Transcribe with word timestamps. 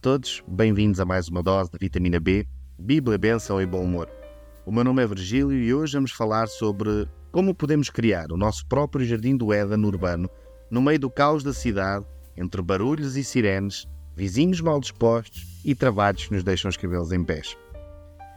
Todos, 0.00 0.42
bem-vindos 0.48 0.98
a 0.98 1.04
mais 1.04 1.28
uma 1.28 1.42
dose 1.42 1.70
de 1.70 1.76
vitamina 1.78 2.18
B, 2.18 2.48
Bíblia, 2.78 3.18
Bênção 3.18 3.60
e 3.60 3.66
Bom 3.66 3.84
Humor. 3.84 4.08
O 4.64 4.72
meu 4.72 4.82
nome 4.82 5.02
é 5.02 5.06
Virgílio 5.06 5.52
e 5.52 5.74
hoje 5.74 5.92
vamos 5.92 6.12
falar 6.12 6.48
sobre 6.48 7.06
como 7.30 7.54
podemos 7.54 7.90
criar 7.90 8.32
o 8.32 8.36
nosso 8.38 8.64
próprio 8.66 9.04
jardim 9.04 9.36
do 9.36 9.52
Éden 9.52 9.84
urbano 9.84 10.26
no 10.70 10.80
meio 10.80 10.98
do 10.98 11.10
caos 11.10 11.44
da 11.44 11.52
cidade, 11.52 12.06
entre 12.34 12.62
barulhos 12.62 13.14
e 13.14 13.22
sirenes, 13.22 13.86
vizinhos 14.16 14.62
mal 14.62 14.80
dispostos 14.80 15.60
e 15.66 15.74
trabalhos 15.74 16.26
que 16.26 16.32
nos 16.32 16.44
deixam 16.44 16.70
os 16.70 16.78
cabelos 16.78 17.12
em 17.12 17.22
pés. 17.22 17.54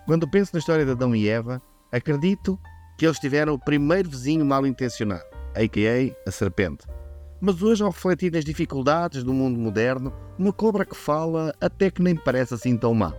Quando 0.05 0.29
penso 0.29 0.51
na 0.51 0.59
história 0.59 0.83
de 0.83 0.91
Adão 0.91 1.15
e 1.15 1.29
Eva, 1.29 1.61
acredito 1.93 2.59
que 2.97 3.05
eles 3.05 3.19
tiveram 3.19 3.53
o 3.53 3.59
primeiro 3.59 4.09
vizinho 4.09 4.45
mal 4.45 4.67
intencionado, 4.67 5.23
a.k.a. 5.55 6.13
a 6.27 6.31
serpente. 6.31 6.85
Mas 7.45 7.61
hoje, 7.61 7.83
ao 7.83 7.89
refletir 7.89 8.31
nas 8.31 8.45
dificuldades 8.45 9.21
do 9.21 9.33
mundo 9.33 9.59
moderno, 9.59 10.13
uma 10.39 10.53
cobra 10.53 10.85
que 10.85 10.95
fala 10.95 11.53
até 11.59 11.91
que 11.91 12.01
nem 12.01 12.15
parece 12.15 12.53
assim 12.53 12.77
tão 12.77 12.93
má. 12.93 13.13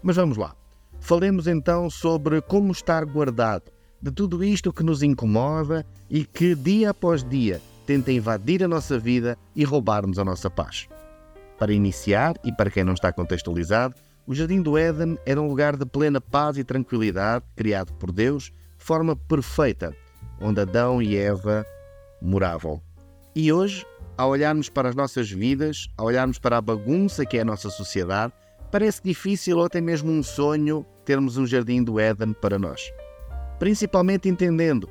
Mas 0.00 0.14
vamos 0.14 0.36
lá. 0.36 0.54
Falemos 1.00 1.48
então 1.48 1.90
sobre 1.90 2.40
como 2.40 2.70
estar 2.70 3.04
guardado 3.04 3.72
de 4.00 4.12
tudo 4.12 4.44
isto 4.44 4.72
que 4.72 4.84
nos 4.84 5.02
incomoda 5.02 5.84
e 6.08 6.24
que, 6.24 6.54
dia 6.54 6.90
após 6.90 7.24
dia, 7.24 7.60
tenta 7.84 8.12
invadir 8.12 8.62
a 8.62 8.68
nossa 8.68 8.96
vida 8.96 9.36
e 9.56 9.64
roubar-nos 9.64 10.20
a 10.20 10.24
nossa 10.24 10.48
paz. 10.48 10.86
Para 11.58 11.72
iniciar, 11.72 12.36
e 12.44 12.52
para 12.52 12.70
quem 12.70 12.84
não 12.84 12.94
está 12.94 13.12
contextualizado, 13.12 13.96
o 14.24 14.36
Jardim 14.36 14.62
do 14.62 14.78
Éden 14.78 15.18
era 15.26 15.42
um 15.42 15.48
lugar 15.48 15.76
de 15.76 15.84
plena 15.84 16.20
paz 16.20 16.56
e 16.56 16.62
tranquilidade, 16.62 17.44
criado 17.56 17.92
por 17.94 18.12
Deus 18.12 18.52
de 18.78 18.84
forma 18.84 19.16
perfeita, 19.16 19.92
onde 20.40 20.60
Adão 20.60 21.02
e 21.02 21.16
Eva 21.16 21.66
moravam. 22.22 22.80
E 23.36 23.52
hoje, 23.52 23.84
ao 24.16 24.30
olharmos 24.30 24.68
para 24.68 24.88
as 24.88 24.94
nossas 24.94 25.28
vidas, 25.28 25.88
ao 25.96 26.06
olharmos 26.06 26.38
para 26.38 26.56
a 26.56 26.60
bagunça 26.60 27.26
que 27.26 27.36
é 27.36 27.40
a 27.40 27.44
nossa 27.44 27.68
sociedade, 27.68 28.32
parece 28.70 29.02
difícil 29.02 29.58
ou 29.58 29.64
até 29.64 29.80
mesmo 29.80 30.12
um 30.12 30.22
sonho 30.22 30.86
termos 31.04 31.36
um 31.36 31.44
jardim 31.44 31.82
do 31.82 31.98
Éden 31.98 32.32
para 32.32 32.60
nós. 32.60 32.92
Principalmente 33.58 34.28
entendendo 34.28 34.88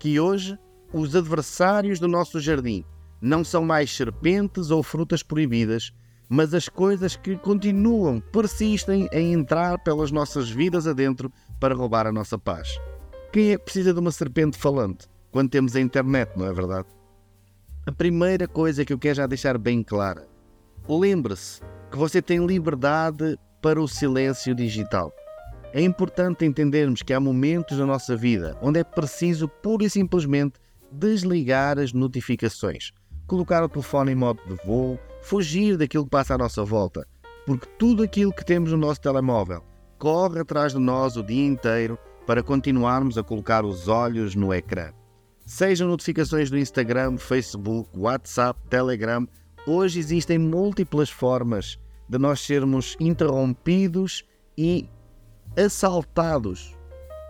que 0.00 0.18
hoje 0.18 0.58
os 0.92 1.14
adversários 1.14 2.00
do 2.00 2.08
nosso 2.08 2.40
jardim 2.40 2.84
não 3.20 3.44
são 3.44 3.64
mais 3.64 3.94
serpentes 3.94 4.70
ou 4.72 4.82
frutas 4.82 5.22
proibidas, 5.22 5.92
mas 6.28 6.52
as 6.54 6.68
coisas 6.68 7.14
que 7.14 7.36
continuam, 7.36 8.20
persistem 8.32 9.08
em 9.12 9.32
entrar 9.32 9.78
pelas 9.78 10.10
nossas 10.10 10.50
vidas 10.50 10.88
adentro 10.88 11.32
para 11.60 11.74
roubar 11.74 12.04
a 12.08 12.12
nossa 12.12 12.36
paz. 12.36 12.80
Quem 13.32 13.52
é 13.52 13.56
que 13.56 13.62
precisa 13.62 13.94
de 13.94 14.00
uma 14.00 14.10
serpente 14.10 14.58
falante 14.58 15.06
quando 15.30 15.50
temos 15.50 15.76
a 15.76 15.80
internet, 15.80 16.36
não 16.36 16.46
é 16.46 16.52
verdade? 16.52 16.88
A 17.88 17.92
primeira 17.92 18.48
coisa 18.48 18.84
que 18.84 18.92
eu 18.92 18.98
quero 18.98 19.14
já 19.14 19.28
deixar 19.28 19.56
bem 19.56 19.80
clara: 19.80 20.26
lembre-se 20.88 21.60
que 21.88 21.96
você 21.96 22.20
tem 22.20 22.44
liberdade 22.44 23.38
para 23.62 23.80
o 23.80 23.86
silêncio 23.86 24.56
digital. 24.56 25.12
É 25.72 25.80
importante 25.80 26.44
entendermos 26.44 27.02
que 27.02 27.14
há 27.14 27.20
momentos 27.20 27.78
na 27.78 27.86
nossa 27.86 28.16
vida 28.16 28.58
onde 28.60 28.80
é 28.80 28.84
preciso 28.84 29.46
pura 29.46 29.84
e 29.84 29.90
simplesmente 29.90 30.58
desligar 30.90 31.78
as 31.78 31.92
notificações, 31.92 32.90
colocar 33.24 33.62
o 33.62 33.68
telefone 33.68 34.10
em 34.10 34.16
modo 34.16 34.40
de 34.48 34.56
voo, 34.66 34.98
fugir 35.22 35.76
daquilo 35.76 36.04
que 36.04 36.10
passa 36.10 36.34
à 36.34 36.38
nossa 36.38 36.64
volta, 36.64 37.06
porque 37.46 37.68
tudo 37.78 38.02
aquilo 38.02 38.32
que 38.32 38.44
temos 38.44 38.72
no 38.72 38.78
nosso 38.78 39.00
telemóvel 39.00 39.62
corre 39.96 40.40
atrás 40.40 40.72
de 40.72 40.80
nós 40.80 41.16
o 41.16 41.22
dia 41.22 41.46
inteiro 41.46 41.96
para 42.26 42.42
continuarmos 42.42 43.16
a 43.16 43.22
colocar 43.22 43.64
os 43.64 43.86
olhos 43.86 44.34
no 44.34 44.52
ecrã. 44.52 44.90
Sejam 45.46 45.86
notificações 45.86 46.50
do 46.50 46.58
Instagram, 46.58 47.18
Facebook, 47.18 47.88
WhatsApp, 47.96 48.60
Telegram, 48.68 49.28
hoje 49.64 50.00
existem 50.00 50.38
múltiplas 50.38 51.08
formas 51.08 51.78
de 52.08 52.18
nós 52.18 52.40
sermos 52.40 52.96
interrompidos 52.98 54.26
e 54.58 54.90
assaltados, 55.56 56.76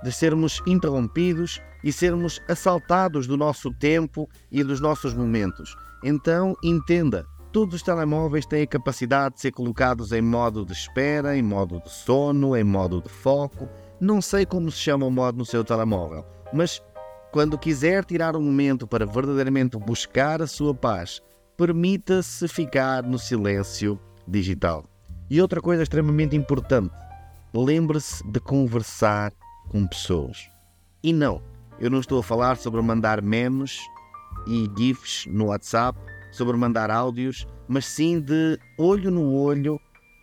de 0.03 0.11
sermos 0.11 0.63
interrompidos 0.67 1.61
e 1.85 1.93
sermos 1.93 2.41
assaltados 2.49 3.27
do 3.27 3.37
nosso 3.37 3.71
tempo 3.71 4.27
e 4.51 4.65
dos 4.65 4.81
nossos 4.81 5.13
momentos. 5.13 5.77
Então, 6.03 6.57
entenda, 6.65 7.27
todos 7.53 7.75
os 7.75 7.83
telemóveis 7.83 8.47
têm 8.47 8.63
a 8.63 8.67
capacidade 8.67 9.35
de 9.35 9.43
ser 9.43 9.53
colocados 9.53 10.11
em 10.13 10.23
modo 10.23 10.65
de 10.65 10.73
espera, 10.73 11.37
em 11.37 11.43
modo 11.43 11.83
de 11.83 11.93
sono, 11.93 12.57
em 12.57 12.65
modo 12.65 13.03
de 13.03 13.11
foco. 13.11 13.69
Não 14.01 14.23
sei 14.23 14.47
como 14.47 14.71
se 14.71 14.79
chama 14.79 15.05
o 15.05 15.11
modo 15.11 15.37
no 15.37 15.45
seu 15.45 15.63
telemóvel, 15.63 16.25
mas 16.51 16.81
quando 17.37 17.59
quiser 17.59 18.03
tirar 18.03 18.35
um 18.35 18.41
momento 18.41 18.87
para 18.87 19.05
verdadeiramente 19.05 19.77
buscar 19.77 20.41
a 20.41 20.47
sua 20.47 20.75
paz, 20.75 21.21
permita-se 21.55 22.49
ficar 22.49 23.03
no 23.03 23.19
silêncio 23.19 24.01
digital. 24.27 24.87
E 25.29 25.39
outra 25.43 25.61
coisa 25.61 25.83
extremamente 25.83 26.35
importante: 26.35 26.95
lembre-se 27.53 28.27
de 28.27 28.41
conversar 28.41 29.35
com 29.69 29.87
pessoas. 29.87 30.49
E 31.03 31.13
não, 31.13 31.43
eu 31.79 31.91
não 31.91 32.01
estou 32.01 32.21
a 32.21 32.23
falar 32.23 32.57
sobre 32.57 32.81
mandar 32.81 33.21
memes 33.21 33.83
e 34.47 34.67
GIFs 34.75 35.27
no 35.27 35.49
WhatsApp, 35.49 35.99
sobre 36.33 36.57
mandar 36.57 36.91
áudios, 36.91 37.47
mas 37.69 37.85
sim 37.85 38.19
de 38.19 38.59
olho 38.79 39.11
no 39.11 39.35
olho, 39.35 39.79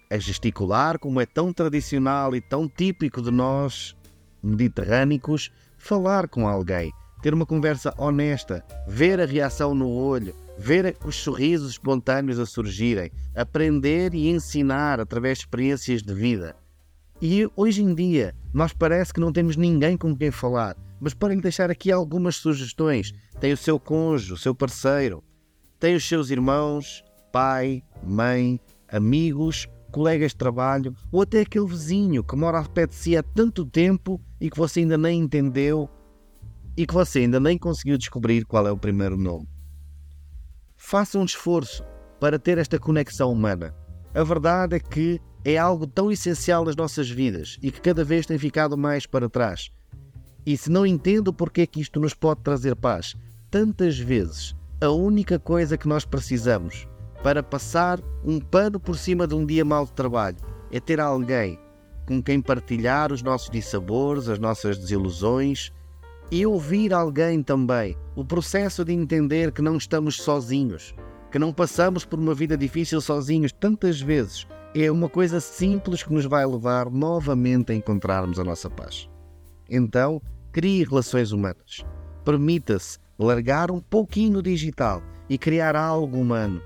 a 0.09 0.17
gesticular, 0.17 0.97
como 0.97 1.21
é 1.21 1.27
tão 1.27 1.53
tradicional 1.53 2.35
e 2.35 2.41
tão 2.41 2.67
típico 2.67 3.21
de 3.21 3.29
nós 3.29 3.95
mediterrânicos, 4.41 5.51
falar 5.77 6.27
com 6.27 6.47
alguém, 6.47 6.91
ter 7.23 7.33
uma 7.33 7.45
conversa 7.45 7.93
honesta, 7.97 8.65
ver 8.85 9.17
a 9.21 9.25
reação 9.25 9.73
no 9.73 9.89
olho, 9.89 10.35
ver 10.59 10.97
os 11.05 11.15
sorrisos 11.15 11.71
espontâneos 11.71 12.37
a 12.37 12.45
surgirem, 12.45 13.09
aprender 13.33 14.13
e 14.13 14.27
ensinar 14.27 14.99
através 14.99 15.37
de 15.37 15.45
experiências 15.45 16.03
de 16.03 16.13
vida. 16.13 16.53
E 17.21 17.49
hoje 17.55 17.81
em 17.81 17.95
dia, 17.95 18.35
nós 18.53 18.73
parece 18.73 19.13
que 19.13 19.21
não 19.21 19.31
temos 19.31 19.55
ninguém 19.55 19.95
com 19.95 20.13
quem 20.13 20.31
falar, 20.31 20.75
mas 20.99 21.13
lhe 21.13 21.41
deixar 21.41 21.71
aqui 21.71 21.93
algumas 21.93 22.35
sugestões. 22.35 23.13
Tem 23.39 23.53
o 23.53 23.57
seu 23.57 23.79
cônjuge, 23.79 24.33
o 24.33 24.37
seu 24.37 24.53
parceiro, 24.53 25.23
tem 25.79 25.95
os 25.95 26.05
seus 26.05 26.29
irmãos, 26.29 27.05
pai, 27.31 27.81
mãe, 28.05 28.59
amigos, 28.91 29.69
colegas 29.93 30.31
de 30.31 30.37
trabalho 30.37 30.93
ou 31.09 31.21
até 31.21 31.39
aquele 31.39 31.67
vizinho 31.67 32.21
que 32.21 32.35
mora 32.35 32.57
ao 32.57 32.67
pé 32.67 32.85
de 32.85 32.95
si 32.95 33.15
há 33.15 33.23
tanto 33.23 33.65
tempo 33.65 34.19
e 34.41 34.49
que 34.49 34.57
você 34.57 34.81
ainda 34.81 34.97
nem 34.97 35.21
entendeu 35.21 35.89
e 36.75 36.85
que 36.85 36.93
você 36.93 37.19
ainda 37.19 37.39
nem 37.39 37.57
conseguiu 37.57 37.97
descobrir 37.97 38.45
qual 38.45 38.67
é 38.67 38.71
o 38.71 38.77
primeiro 38.77 39.17
nome. 39.17 39.47
Faça 40.75 41.17
um 41.17 41.25
esforço 41.25 41.83
para 42.19 42.39
ter 42.39 42.57
esta 42.57 42.79
conexão 42.79 43.31
humana. 43.31 43.73
A 44.13 44.23
verdade 44.23 44.75
é 44.75 44.79
que 44.79 45.19
é 45.45 45.57
algo 45.57 45.85
tão 45.85 46.11
essencial 46.11 46.65
nas 46.65 46.75
nossas 46.75 47.09
vidas 47.09 47.57
e 47.61 47.71
que 47.71 47.81
cada 47.81 48.03
vez 48.03 48.25
tem 48.25 48.37
ficado 48.37 48.77
mais 48.77 49.05
para 49.05 49.29
trás. 49.29 49.69
E 50.45 50.57
se 50.57 50.69
não 50.69 50.85
entendo 50.85 51.33
porque 51.33 51.61
é 51.61 51.65
que 51.65 51.81
isto 51.81 51.99
nos 51.99 52.13
pode 52.13 52.41
trazer 52.41 52.75
paz, 52.75 53.15
tantas 53.49 53.97
vezes 53.97 54.55
a 54.81 54.89
única 54.89 55.39
coisa 55.39 55.77
que 55.77 55.87
nós 55.87 56.05
precisamos 56.05 56.87
para 57.21 57.41
passar 57.41 58.01
um 58.25 58.39
pano 58.39 58.79
por 58.79 58.97
cima 58.97 59.25
de 59.25 59.33
um 59.33 59.45
dia 59.45 59.63
mau 59.63 59.85
de 59.85 59.93
trabalho 59.93 60.37
é 60.71 60.79
ter 60.79 60.99
alguém 60.99 61.57
com 62.05 62.21
quem 62.21 62.41
partilhar 62.41 63.13
os 63.13 63.21
nossos 63.21 63.49
dissabores, 63.49 64.27
as 64.27 64.39
nossas 64.39 64.77
desilusões 64.77 65.71
e 66.31 66.45
ouvir 66.45 66.93
alguém 66.93 67.43
também. 67.43 67.95
O 68.15 68.23
processo 68.25 68.83
de 68.83 68.93
entender 68.93 69.51
que 69.51 69.61
não 69.61 69.77
estamos 69.77 70.17
sozinhos, 70.17 70.93
que 71.31 71.39
não 71.39 71.53
passamos 71.53 72.05
por 72.05 72.19
uma 72.19 72.33
vida 72.33 72.57
difícil 72.57 73.01
sozinhos 73.01 73.51
tantas 73.51 73.99
vezes, 73.99 74.47
é 74.75 74.91
uma 74.91 75.07
coisa 75.07 75.39
simples 75.39 76.03
que 76.03 76.13
nos 76.13 76.25
vai 76.25 76.45
levar 76.45 76.89
novamente 76.89 77.71
a 77.71 77.75
encontrarmos 77.75 78.39
a 78.39 78.43
nossa 78.43 78.69
paz. 78.69 79.09
Então, 79.69 80.21
crie 80.51 80.83
relações 80.83 81.31
humanas. 81.31 81.85
Permita-se 82.25 82.97
largar 83.17 83.69
um 83.69 83.79
pouquinho 83.79 84.41
digital 84.41 85.01
e 85.29 85.37
criar 85.37 85.75
algo 85.75 86.17
humano. 86.17 86.61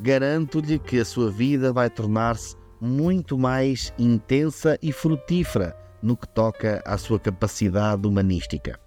Garanto-lhe 0.00 0.78
que 0.78 0.98
a 0.98 1.04
sua 1.04 1.30
vida 1.30 1.72
vai 1.72 1.88
tornar-se 1.88 2.56
muito 2.80 3.38
mais 3.38 3.92
intensa 3.98 4.78
e 4.82 4.92
frutífera 4.92 5.76
no 6.02 6.16
que 6.16 6.28
toca 6.28 6.82
à 6.84 6.98
sua 6.98 7.18
capacidade 7.18 8.06
humanística. 8.06 8.83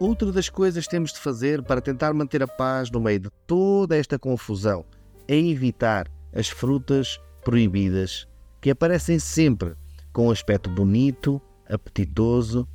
Outra 0.00 0.32
das 0.32 0.48
coisas 0.48 0.86
que 0.86 0.90
temos 0.90 1.12
de 1.12 1.18
fazer 1.18 1.62
para 1.62 1.78
tentar 1.78 2.14
manter 2.14 2.42
a 2.42 2.48
paz 2.48 2.90
no 2.90 2.98
meio 2.98 3.20
de 3.20 3.30
toda 3.46 3.94
esta 3.94 4.18
confusão 4.18 4.82
é 5.28 5.36
evitar 5.36 6.10
as 6.34 6.48
frutas 6.48 7.20
proibidas 7.44 8.26
que 8.62 8.70
aparecem 8.70 9.18
sempre 9.18 9.74
com 10.10 10.28
um 10.28 10.30
aspecto 10.30 10.70
bonito, 10.70 11.38
apetitoso, 11.68 12.66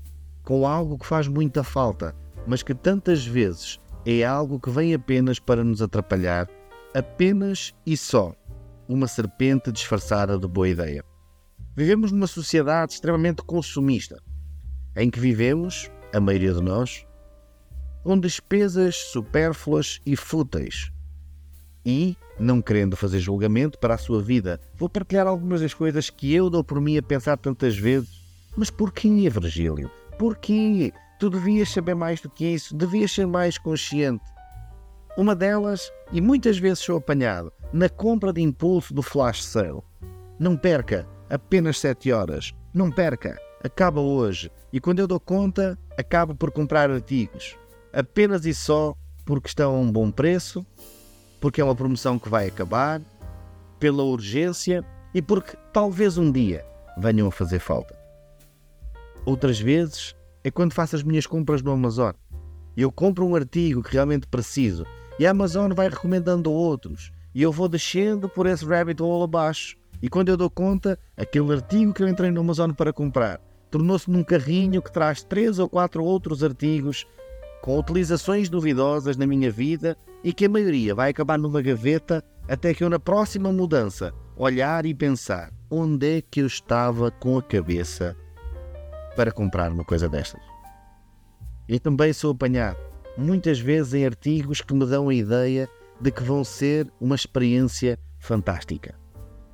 com 0.44 0.68
algo 0.68 1.00
que 1.00 1.07
faz 1.07 1.27
muita 1.27 1.63
falta, 1.63 2.16
mas 2.45 2.62
que 2.62 2.75
tantas 2.75 3.25
vezes 3.25 3.80
é 4.06 4.24
algo 4.24 4.60
que 4.60 4.69
vem 4.69 4.94
apenas 4.94 5.39
para 5.39 5.63
nos 5.63 5.81
atrapalhar, 5.81 6.48
apenas 6.94 7.74
e 7.88 7.98
só 7.98 8.36
uma 8.88 9.07
serpente 9.07 9.72
disfarçada 9.72 10.38
de 10.38 10.48
boa 10.48 10.69
ideia. 10.69 11.04
Vivemos 11.75 12.12
numa 12.12 12.27
sociedade 12.27 12.94
extremamente 12.94 13.42
consumista, 13.42 14.22
em 14.95 15.10
que 15.10 15.19
vivemos, 15.19 15.89
a 16.13 16.19
maioria 16.19 16.54
de 16.54 16.62
nós, 16.62 17.04
com 18.05 18.19
despesas 18.19 18.95
supérfluas 18.95 19.99
e 20.05 20.15
fúteis. 20.15 20.91
E, 21.83 22.15
não 22.39 22.61
querendo 22.61 22.95
fazer 22.95 23.19
julgamento 23.19 23.79
para 23.79 23.95
a 23.95 23.97
sua 23.97 24.21
vida, 24.21 24.61
vou 24.75 24.87
partilhar 24.87 25.25
algumas 25.25 25.61
das 25.61 25.73
coisas 25.73 26.11
que 26.11 26.31
eu 26.31 26.47
dou 26.47 26.63
por 26.63 26.79
mim 26.79 26.97
a 26.97 27.01
pensar 27.01 27.35
tantas 27.35 27.75
vezes. 27.75 28.21
Mas 28.55 28.69
porquê, 28.69 29.27
Virgílio? 29.27 29.89
Porquê? 30.19 30.93
Tu 31.19 31.31
devias 31.31 31.69
saber 31.69 31.95
mais 31.95 32.21
do 32.21 32.29
que 32.29 32.45
isso, 32.45 32.75
devias 32.75 33.11
ser 33.11 33.25
mais 33.25 33.57
consciente. 33.57 34.23
Uma 35.17 35.35
delas, 35.35 35.91
e 36.11 36.21
muitas 36.21 36.59
vezes 36.59 36.79
sou 36.79 36.97
apanhado, 36.97 37.51
na 37.73 37.89
compra 37.89 38.31
de 38.31 38.39
impulso 38.39 38.93
do 38.93 39.01
flash 39.01 39.43
sale. 39.43 39.81
Não 40.37 40.55
perca, 40.55 41.07
apenas 41.27 41.79
7 41.79 42.11
horas. 42.11 42.53
Não 42.71 42.91
perca, 42.91 43.35
acaba 43.63 43.99
hoje. 43.99 44.51
E 44.71 44.79
quando 44.79 44.99
eu 44.99 45.07
dou 45.07 45.19
conta, 45.19 45.75
acabo 45.97 46.35
por 46.35 46.51
comprar 46.51 46.91
artigos. 46.91 47.57
Apenas 47.95 48.45
e 48.45 48.53
só 48.53 48.94
porque 49.24 49.47
estão 49.47 49.74
a 49.74 49.80
um 49.80 49.89
bom 49.89 50.12
preço, 50.12 50.65
porque 51.39 51.62
é 51.62 51.63
uma 51.63 51.74
promoção 51.74 52.19
que 52.19 52.27
vai 52.27 52.45
acabar, 52.45 53.01
pela 53.80 54.03
urgência 54.03 54.83
e 55.13 55.21
porque 55.21 55.56
talvez 55.71 56.18
um 56.18 56.30
dia 56.30 56.65
venham 56.97 57.30
a 57.30 57.31
fazer 57.31 57.59
falta. 57.59 57.97
Outras 59.25 59.57
vezes 59.57 60.13
é 60.44 60.51
quando 60.51 60.74
faço 60.74 60.97
as 60.97 61.03
minhas 61.03 61.25
compras 61.25 61.62
no 61.62 61.71
Amazon. 61.71 62.12
Eu 62.75 62.92
compro 62.92 63.25
um 63.25 63.33
artigo 63.33 63.81
que 63.81 63.94
realmente 63.94 64.27
preciso 64.27 64.86
e 65.18 65.25
a 65.25 65.31
Amazon 65.31 65.71
vai 65.71 65.88
recomendando 65.88 66.51
outros. 66.51 67.13
E 67.33 67.41
eu 67.41 67.51
vou 67.51 67.69
descendo 67.69 68.27
por 68.27 68.45
esse 68.45 68.65
rabbit 68.65 69.01
hole 69.01 69.24
abaixo. 69.24 69.77
E 70.01 70.09
quando 70.09 70.27
eu 70.27 70.36
dou 70.36 70.50
conta, 70.50 71.00
aquele 71.15 71.53
artigo 71.53 71.94
que 71.94 72.03
eu 72.03 72.09
entrei 72.09 72.30
no 72.30 72.41
Amazon 72.41 72.71
para 72.71 72.91
comprar 72.91 73.39
tornou-se 73.75 74.09
num 74.09 74.24
carrinho 74.24 74.81
que 74.81 74.89
traz 74.89 75.21
três 75.21 75.59
ou 75.59 75.68
quatro 75.68 76.01
outros 76.01 76.41
artigos 76.41 77.06
com 77.65 77.79
utilizações 77.79 78.47
duvidosas 78.47 79.17
na 79.17 79.25
minha 79.25 79.50
vida 79.50 79.97
e 80.23 80.31
que 80.31 80.45
a 80.45 80.50
maioria 80.50 80.94
vai 80.94 81.09
acabar 81.09 81.35
numa 81.35 81.63
gaveta 81.63 82.23
até 82.47 82.75
que 82.75 82.83
eu, 82.83 82.89
na 82.91 83.00
próxima 83.00 83.51
mudança, 83.51 84.13
olhar 84.38 84.85
e 84.85 84.94
pensar 84.94 85.51
onde 85.67 86.19
é 86.19 86.21
que 86.21 86.41
eu 86.41 86.45
estava 86.45 87.09
com 87.09 87.39
a 87.39 87.41
cabeça 87.41 88.15
para 89.15 89.31
comprar 89.31 89.71
uma 89.71 89.83
coisa 89.83 90.07
destas. 90.07 90.44
Eu 91.67 91.79
também 91.79 92.13
sou 92.13 92.33
apanhado 92.33 92.77
muitas 93.17 93.59
vezes 93.59 93.95
em 93.95 94.06
artigos 94.06 94.62
que 94.62 94.75
me 94.75 94.85
dão 94.85 95.09
a 95.09 95.15
ideia 95.15 95.67
de 96.00 96.12
que 96.12 96.21
vão 96.21 96.44
ser 96.44 96.88
uma 97.01 97.15
experiência 97.15 97.97
fantástica. 98.19 98.94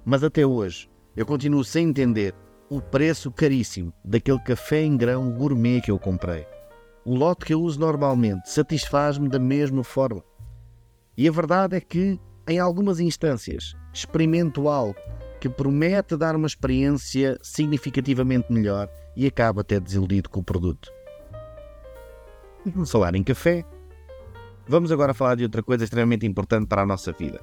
Mas 0.04 0.22
até 0.22 0.46
hoje 0.46 0.90
eu 1.16 1.25
continuo 1.25 1.63
sem 1.63 1.88
entender 1.88 2.36
o 2.69 2.81
preço 2.81 3.31
caríssimo 3.31 3.94
daquele 4.04 4.40
café 4.40 4.81
em 4.84 4.98
grão 4.98 5.31
gourmet 5.31 5.80
que 5.80 5.92
eu 5.92 5.98
comprei. 5.98 6.46
O 7.03 7.15
lote 7.15 7.45
que 7.45 7.53
eu 7.53 7.62
uso 7.62 7.80
normalmente 7.80 8.50
satisfaz-me 8.50 9.27
da 9.27 9.39
mesma 9.39 9.83
forma. 9.83 10.24
E 11.18 11.27
a 11.27 11.31
verdade 11.31 11.75
é 11.75 11.81
que, 11.81 12.19
em 12.48 12.59
algumas 12.59 13.00
instâncias, 13.00 13.75
experimento 13.92 14.68
algo 14.69 14.95
que 15.39 15.50
promete 15.50 16.15
dar 16.15 16.36
uma 16.36 16.45
experiência 16.45 17.39
significativamente 17.42 18.53
melhor 18.53 18.88
e 19.15 19.25
acabo 19.25 19.62
até 19.62 19.80
desiludido 19.80 20.30
com 20.30 20.42
o 20.42 20.44
produto. 20.44 20.92
Vamos 22.63 22.92
falar 22.92 23.15
em 23.15 23.24
café. 23.24 23.65
Vamos 24.68 24.92
agora 24.92 25.15
falar 25.15 25.36
de 25.36 25.44
outra 25.44 25.63
coisa 25.63 25.83
extremamente 25.83 26.27
importante 26.27 26.68
para 26.68 26.83
a 26.83 26.86
nossa 26.86 27.12
vida. 27.12 27.42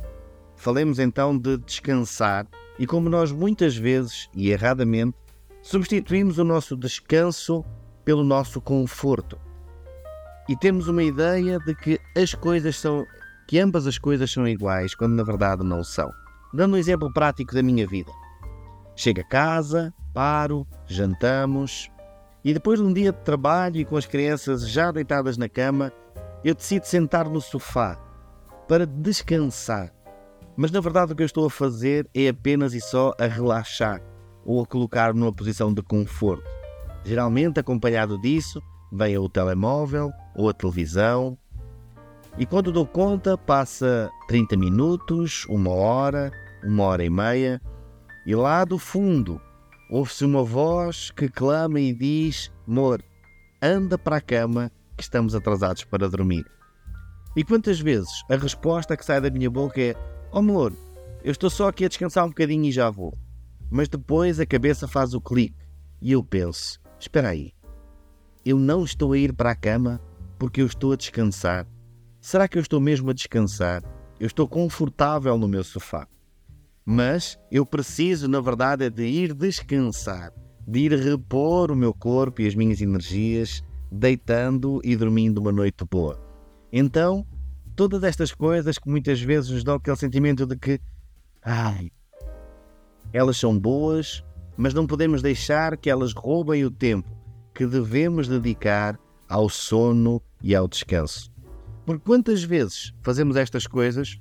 Falemos 0.54 1.00
então 1.00 1.36
de 1.36 1.58
descansar 1.58 2.46
e 2.78 2.86
como 2.86 3.10
nós 3.10 3.32
muitas 3.32 3.76
vezes, 3.76 4.30
e 4.32 4.50
erradamente, 4.50 5.16
substituímos 5.60 6.38
o 6.38 6.44
nosso 6.44 6.76
descanso 6.76 7.64
pelo 8.04 8.22
nosso 8.22 8.60
conforto. 8.60 9.47
E 10.48 10.56
temos 10.56 10.88
uma 10.88 11.02
ideia 11.02 11.58
de 11.58 11.74
que 11.74 12.00
as 12.16 12.34
coisas 12.34 12.76
são 12.76 13.04
que 13.46 13.58
ambas 13.58 13.86
as 13.86 13.96
coisas 13.96 14.30
são 14.30 14.46
iguais, 14.46 14.94
quando 14.94 15.14
na 15.14 15.22
verdade 15.22 15.64
não 15.64 15.82
são. 15.82 16.10
Dando 16.52 16.74
um 16.74 16.76
exemplo 16.78 17.10
prático 17.12 17.54
da 17.54 17.62
minha 17.62 17.86
vida. 17.86 18.12
Chego 18.94 19.20
a 19.20 19.24
casa, 19.24 19.92
paro, 20.12 20.66
jantamos, 20.86 21.90
e 22.44 22.52
depois 22.52 22.78
de 22.78 22.84
um 22.84 22.92
dia 22.92 23.12
de 23.12 23.18
trabalho 23.20 23.78
e 23.78 23.84
com 23.84 23.96
as 23.96 24.06
crianças 24.06 24.68
já 24.68 24.90
deitadas 24.90 25.36
na 25.36 25.48
cama, 25.48 25.92
eu 26.44 26.54
decido 26.54 26.86
sentar 26.86 27.28
no 27.28 27.40
sofá 27.40 27.96
para 28.68 28.86
descansar. 28.86 29.92
Mas 30.56 30.70
na 30.70 30.80
verdade 30.80 31.12
o 31.12 31.16
que 31.16 31.22
eu 31.22 31.26
estou 31.26 31.46
a 31.46 31.50
fazer 31.50 32.08
é 32.14 32.28
apenas 32.28 32.74
e 32.74 32.80
só 32.80 33.12
a 33.18 33.26
relaxar 33.26 34.02
ou 34.44 34.62
a 34.62 34.66
colocar 34.66 35.14
numa 35.14 35.32
posição 35.32 35.72
de 35.72 35.82
conforto. 35.82 36.44
Geralmente 37.04 37.60
acompanhado 37.60 38.20
disso 38.20 38.62
vem 38.92 39.16
o 39.18 39.28
telemóvel 39.28 40.12
ou 40.34 40.48
a 40.48 40.52
televisão. 40.52 41.36
E 42.38 42.46
quando 42.46 42.72
dou 42.72 42.86
conta, 42.86 43.36
passa 43.36 44.10
30 44.28 44.56
minutos, 44.56 45.44
uma 45.48 45.70
hora, 45.70 46.30
uma 46.64 46.84
hora 46.84 47.04
e 47.04 47.10
meia, 47.10 47.60
e 48.26 48.34
lá 48.34 48.64
do 48.64 48.78
fundo 48.78 49.40
ouve-se 49.90 50.24
uma 50.24 50.44
voz 50.44 51.10
que 51.10 51.28
clama 51.28 51.80
e 51.80 51.92
diz: 51.92 52.52
Amor, 52.66 53.02
anda 53.60 53.98
para 53.98 54.16
a 54.16 54.20
cama 54.20 54.70
que 54.96 55.02
estamos 55.02 55.34
atrasados 55.34 55.84
para 55.84 56.08
dormir. 56.08 56.44
E 57.36 57.44
quantas 57.44 57.80
vezes 57.80 58.10
a 58.28 58.36
resposta 58.36 58.96
que 58.96 59.04
sai 59.04 59.20
da 59.20 59.30
minha 59.30 59.50
boca 59.50 59.80
é: 59.80 59.94
Oh 60.32 60.38
amor, 60.38 60.72
eu 61.22 61.32
estou 61.32 61.50
só 61.50 61.68
aqui 61.68 61.84
a 61.84 61.88
descansar 61.88 62.24
um 62.24 62.28
bocadinho 62.28 62.66
e 62.66 62.72
já 62.72 62.90
vou. 62.90 63.16
Mas 63.70 63.88
depois 63.88 64.40
a 64.40 64.46
cabeça 64.46 64.86
faz 64.86 65.14
o 65.14 65.20
clique 65.20 65.56
e 66.00 66.12
eu 66.12 66.22
penso: 66.22 66.80
Espera 66.98 67.30
aí, 67.30 67.52
eu 68.48 68.58
não 68.58 68.82
estou 68.82 69.12
a 69.12 69.18
ir 69.18 69.34
para 69.34 69.50
a 69.50 69.54
cama 69.54 70.00
porque 70.38 70.62
eu 70.62 70.66
estou 70.66 70.92
a 70.92 70.96
descansar. 70.96 71.66
Será 72.18 72.48
que 72.48 72.56
eu 72.56 72.62
estou 72.62 72.80
mesmo 72.80 73.10
a 73.10 73.12
descansar? 73.12 73.82
Eu 74.18 74.26
estou 74.26 74.48
confortável 74.48 75.36
no 75.36 75.46
meu 75.46 75.62
sofá. 75.62 76.08
Mas 76.82 77.38
eu 77.52 77.66
preciso, 77.66 78.26
na 78.26 78.40
verdade, 78.40 78.86
é 78.86 78.88
de 78.88 79.04
ir 79.04 79.34
descansar, 79.34 80.32
de 80.66 80.78
ir 80.80 80.92
repor 80.92 81.70
o 81.70 81.76
meu 81.76 81.92
corpo 81.92 82.40
e 82.40 82.46
as 82.46 82.54
minhas 82.54 82.80
energias, 82.80 83.62
deitando 83.92 84.80
e 84.82 84.96
dormindo 84.96 85.42
uma 85.42 85.52
noite 85.52 85.84
boa. 85.84 86.18
Então, 86.72 87.26
todas 87.76 88.02
estas 88.02 88.32
coisas 88.32 88.78
que 88.78 88.88
muitas 88.88 89.20
vezes 89.20 89.50
nos 89.50 89.62
dão 89.62 89.74
aquele 89.74 89.96
sentimento 89.98 90.46
de 90.46 90.56
que, 90.56 90.80
ai, 91.42 91.90
elas 93.12 93.36
são 93.36 93.58
boas, 93.58 94.24
mas 94.56 94.72
não 94.72 94.86
podemos 94.86 95.20
deixar 95.20 95.76
que 95.76 95.90
elas 95.90 96.14
roubem 96.14 96.64
o 96.64 96.70
tempo 96.70 97.17
que 97.58 97.66
devemos 97.66 98.28
dedicar 98.28 98.96
ao 99.28 99.48
sono 99.48 100.22
e 100.40 100.54
ao 100.54 100.68
descanso. 100.68 101.28
Porque 101.84 102.04
quantas 102.04 102.44
vezes 102.44 102.94
fazemos 103.02 103.34
estas 103.34 103.66
coisas, 103.66 104.16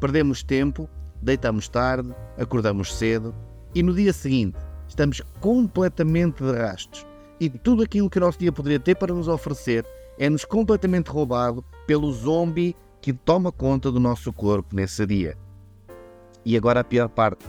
perdemos 0.00 0.42
tempo 0.42 0.88
deitamos 1.20 1.68
tarde, 1.68 2.14
acordamos 2.38 2.94
cedo 2.94 3.34
e 3.74 3.82
no 3.82 3.92
dia 3.92 4.14
seguinte 4.14 4.56
estamos 4.88 5.20
completamente 5.40 6.42
de 6.42 6.52
rastos. 6.52 7.06
E 7.38 7.50
tudo 7.50 7.82
aquilo 7.82 8.08
que 8.08 8.16
o 8.16 8.20
nosso 8.22 8.38
dia 8.38 8.50
poderia 8.50 8.80
ter 8.80 8.94
para 8.94 9.12
nos 9.12 9.28
oferecer 9.28 9.84
é-nos 10.18 10.46
completamente 10.46 11.10
roubado 11.10 11.62
pelo 11.86 12.10
zombie 12.10 12.74
que 13.02 13.12
toma 13.12 13.52
conta 13.52 13.92
do 13.92 14.00
nosso 14.00 14.32
corpo 14.32 14.74
nesse 14.74 15.04
dia. 15.04 15.36
E 16.46 16.56
agora 16.56 16.80
a 16.80 16.84
pior 16.84 17.10
parte 17.10 17.44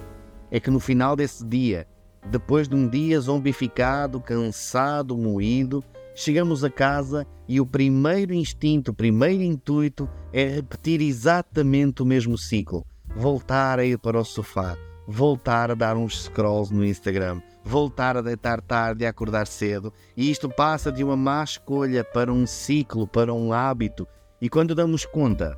é 0.50 0.59
que 0.59 0.69
no 0.69 0.81
final 0.81 1.15
desse 1.15 1.45
dia, 1.45 1.88
depois 2.29 2.67
de 2.67 2.75
um 2.75 2.87
dia 2.87 3.19
zombificado, 3.19 4.21
cansado, 4.21 5.17
moído, 5.17 5.83
chegamos 6.13 6.63
a 6.63 6.69
casa 6.69 7.25
e 7.47 7.59
o 7.59 7.65
primeiro 7.65 8.33
instinto, 8.33 8.91
o 8.91 8.93
primeiro 8.93 9.43
intuito 9.43 10.09
é 10.31 10.45
repetir 10.45 11.01
exatamente 11.01 12.01
o 12.01 12.05
mesmo 12.05 12.37
ciclo. 12.37 12.85
Voltar 13.15 13.79
a 13.79 13.85
ir 13.85 13.97
para 13.97 14.19
o 14.19 14.23
sofá, 14.23 14.77
voltar 15.07 15.71
a 15.71 15.75
dar 15.75 15.97
uns 15.97 16.23
scrolls 16.23 16.73
no 16.73 16.85
Instagram, 16.85 17.41
voltar 17.63 18.15
a 18.15 18.21
deitar 18.21 18.61
tarde 18.61 19.03
e 19.03 19.07
acordar 19.07 19.47
cedo, 19.47 19.91
e 20.15 20.31
isto 20.31 20.47
passa 20.47 20.91
de 20.91 21.03
uma 21.03 21.17
má 21.17 21.43
escolha 21.43 22.03
para 22.03 22.31
um 22.31 22.47
ciclo, 22.47 23.05
para 23.05 23.33
um 23.33 23.51
hábito, 23.51 24.07
e 24.41 24.49
quando 24.49 24.73
damos 24.73 25.05
conta, 25.05 25.57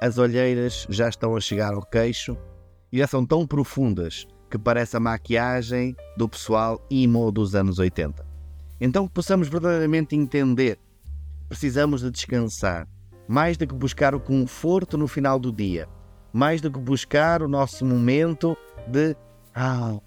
as 0.00 0.18
olheiras 0.18 0.86
já 0.90 1.08
estão 1.08 1.36
a 1.36 1.40
chegar 1.40 1.74
ao 1.74 1.82
queixo 1.82 2.36
e 2.90 2.98
já 2.98 3.06
são 3.06 3.24
tão 3.24 3.46
profundas 3.46 4.26
que 4.50 4.58
parece 4.58 4.96
a 4.96 5.00
maquiagem 5.00 5.96
do 6.16 6.28
pessoal 6.28 6.84
emo 6.90 7.30
dos 7.30 7.54
anos 7.54 7.78
80. 7.78 8.26
Então 8.80 9.06
que 9.06 9.14
possamos 9.14 9.48
verdadeiramente 9.48 10.16
entender, 10.16 10.78
precisamos 11.48 12.00
de 12.00 12.10
descansar, 12.10 12.88
mais 13.28 13.56
do 13.56 13.66
que 13.66 13.74
buscar 13.74 14.14
o 14.14 14.20
conforto 14.20 14.98
no 14.98 15.06
final 15.06 15.38
do 15.38 15.52
dia 15.52 15.88
mais 16.32 16.60
do 16.60 16.70
que 16.70 16.78
buscar 16.78 17.42
o 17.42 17.48
nosso 17.48 17.84
momento 17.84 18.56
de 18.86 19.16
ah, 19.54 19.98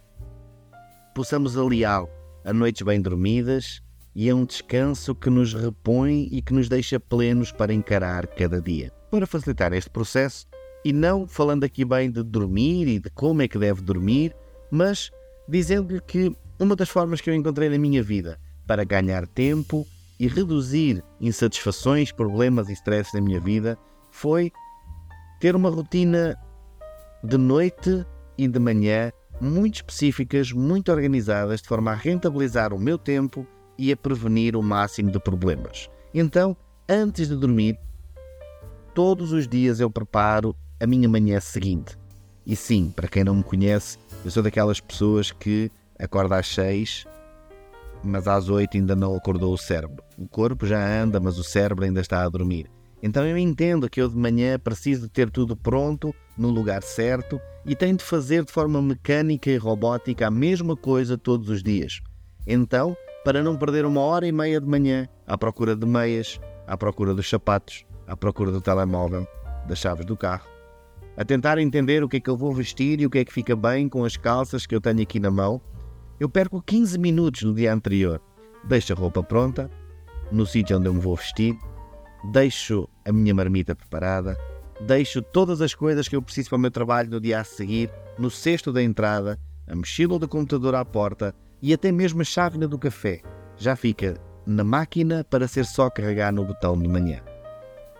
possamos 1.14 1.58
aliá-lo 1.58 2.10
a 2.46 2.54
noites 2.54 2.82
bem 2.82 3.02
dormidas 3.02 3.82
e 4.16 4.30
a 4.30 4.36
um 4.36 4.46
descanso 4.46 5.16
que 5.16 5.30
nos 5.30 5.54
repõe 5.54 6.28
e 6.32 6.42
que 6.42 6.54
nos 6.54 6.70
deixa 6.70 7.00
plenos 7.00 7.52
para 7.52 7.74
encarar 7.74 8.28
cada 8.28 8.62
dia. 8.62 8.92
Para 9.10 9.26
facilitar 9.26 9.74
este 9.74 9.90
processo, 9.90 10.48
e 10.84 10.92
não 10.92 11.28
falando 11.28 11.64
aqui 11.64 11.86
bem 11.86 12.12
de 12.12 12.24
dormir 12.24 12.88
e 12.88 13.00
de 13.00 13.10
como 13.10 13.42
é 13.42 13.48
que 13.48 13.58
deve 13.58 13.82
dormir, 13.82 14.36
mas 14.70 15.12
dizendo-lhe 15.48 16.02
que 16.02 16.36
uma 16.60 16.76
das 16.76 16.90
formas 16.90 17.22
que 17.22 17.30
eu 17.30 17.36
encontrei 17.36 17.70
na 17.70 17.78
minha 17.78 18.04
vida 18.04 18.40
para 18.68 18.84
ganhar 18.84 19.28
tempo 19.28 19.86
e 20.20 20.28
reduzir 20.28 21.04
insatisfações, 21.20 22.12
problemas 22.12 22.70
e 22.70 22.74
stress 22.74 23.14
na 23.14 23.22
minha 23.22 23.40
vida 23.40 23.78
foi 24.12 24.52
ter 25.40 25.56
uma 25.56 25.70
rotina 25.70 26.38
de 27.24 27.38
noite 27.38 28.06
e 28.38 28.48
de 28.48 28.60
manhã 28.60 29.12
muito 29.42 29.76
específicas, 29.76 30.52
muito 30.52 30.92
organizadas, 30.92 31.62
de 31.62 31.68
forma 31.68 31.92
a 31.92 31.96
rentabilizar 31.96 32.74
o 32.74 32.80
meu 32.80 32.98
tempo 32.98 33.46
e 33.78 33.92
a 33.92 33.98
prevenir 33.98 34.56
o 34.56 34.62
máximo 34.62 35.12
de 35.12 35.20
problemas. 35.20 35.90
Então, 36.14 36.56
antes 36.88 37.28
de 37.28 37.36
dormir, 37.36 37.78
todos 38.94 39.32
os 39.32 39.48
dias 39.48 39.80
eu 39.80 39.90
preparo 39.90 40.56
a 40.84 40.88
minha 40.88 41.08
manhã 41.08 41.40
seguinte. 41.40 41.98
E 42.46 42.58
sim, 42.58 42.92
para 42.94 43.08
quem 43.08 43.24
não 43.24 43.36
me 43.36 43.44
conhece, 43.44 43.98
eu 44.26 44.30
sou 44.30 44.44
daquelas 44.44 44.82
pessoas 44.82 45.32
que 45.32 45.72
acorda 45.98 46.36
às 46.36 46.48
6, 46.48 47.06
mas 48.04 48.28
às 48.28 48.50
8 48.50 48.76
ainda 48.76 48.94
não 48.94 49.16
acordou 49.16 49.54
o 49.54 49.58
cérebro. 49.58 50.04
O 50.18 50.28
corpo 50.28 50.66
já 50.68 50.86
anda, 50.86 51.22
mas 51.22 51.40
o 51.40 51.44
cérebro 51.44 51.86
ainda 51.86 52.02
está 52.02 52.22
a 52.22 52.28
dormir. 52.28 52.70
Então 53.02 53.26
eu 53.26 53.38
entendo 53.38 53.90
que 53.90 54.02
eu 54.02 54.10
de 54.10 54.18
manhã 54.18 54.60
preciso 54.60 55.08
ter 55.08 55.30
tudo 55.30 55.56
pronto, 55.56 56.14
no 56.38 56.50
lugar 56.50 56.84
certo, 56.84 57.40
e 57.66 57.78
tenho 57.78 57.96
de 57.96 58.04
fazer 58.04 58.44
de 58.44 58.52
forma 58.52 58.82
mecânica 58.82 59.50
e 59.50 59.56
robótica 59.56 60.28
a 60.28 60.32
mesma 60.32 60.76
coisa 60.76 61.18
todos 61.18 61.48
os 61.48 61.64
dias. 61.64 62.02
Então, 62.46 62.94
para 63.24 63.42
não 63.42 63.56
perder 63.56 63.86
uma 63.86 64.02
hora 64.02 64.28
e 64.28 64.34
meia 64.34 64.60
de 64.60 64.68
manhã 64.68 65.08
à 65.26 65.38
procura 65.38 65.78
de 65.78 65.86
meias, 65.86 66.42
à 66.68 66.76
procura 66.76 67.14
dos 67.14 67.30
sapatos, 67.30 67.86
à 68.06 68.18
procura 68.18 68.52
do 68.52 68.60
telemóvel, 68.60 69.26
das 69.66 69.80
chaves 69.80 70.06
do 70.06 70.18
carro, 70.18 70.53
a 71.16 71.24
tentar 71.24 71.58
entender 71.58 72.04
o 72.04 72.10
que 72.10 72.18
é 72.18 72.20
que 72.20 72.30
eu 72.30 72.38
vou 72.38 72.54
vestir 72.54 73.00
e 73.00 73.06
o 73.06 73.10
que 73.10 73.20
é 73.20 73.26
que 73.26 73.34
fica 73.34 73.56
bem 73.56 73.88
com 73.88 74.04
as 74.04 74.18
calças 74.18 74.66
que 74.66 74.74
eu 74.74 74.82
tenho 74.82 75.02
aqui 75.02 75.20
na 75.20 75.30
mão, 75.30 75.62
eu 76.20 76.28
perco 76.30 76.62
15 76.62 76.98
minutos 76.98 77.44
no 77.44 77.54
dia 77.54 77.74
anterior. 77.74 78.22
Deixo 78.64 78.94
a 78.94 78.96
roupa 78.96 79.22
pronta, 79.22 79.70
no 80.32 80.46
sítio 80.46 80.78
onde 80.78 80.88
eu 80.88 80.94
me 80.94 81.00
vou 81.00 81.16
vestir, 81.16 81.56
deixo 82.32 82.88
a 83.06 83.12
minha 83.12 83.34
marmita 83.34 83.76
preparada, 83.76 84.38
deixo 84.82 85.22
todas 85.22 85.62
as 85.62 85.76
coisas 85.76 86.08
que 86.08 86.16
eu 86.16 86.22
preciso 86.22 86.50
para 86.50 86.56
o 86.58 86.60
meu 86.60 86.72
trabalho 86.72 87.10
no 87.10 87.20
dia 87.20 87.40
a 87.40 87.44
seguir 87.44 87.92
no 88.18 88.30
cesto 88.30 88.72
da 88.72 88.82
entrada, 88.82 89.40
a 89.68 89.76
mochila 89.76 90.18
do 90.18 90.28
computador 90.28 90.76
à 90.76 90.86
porta 90.86 91.36
e 91.62 91.74
até 91.74 91.92
mesmo 91.92 92.22
a 92.22 92.26
chávena 92.26 92.68
do 92.68 92.80
café. 92.80 93.22
Já 93.58 93.76
fica 93.76 94.16
na 94.46 94.64
máquina 94.64 95.24
para 95.24 95.48
ser 95.48 95.66
só 95.66 95.90
carregar 95.90 96.32
no 96.32 96.44
botão 96.44 96.78
de 96.78 96.88
manhã. 96.88 97.22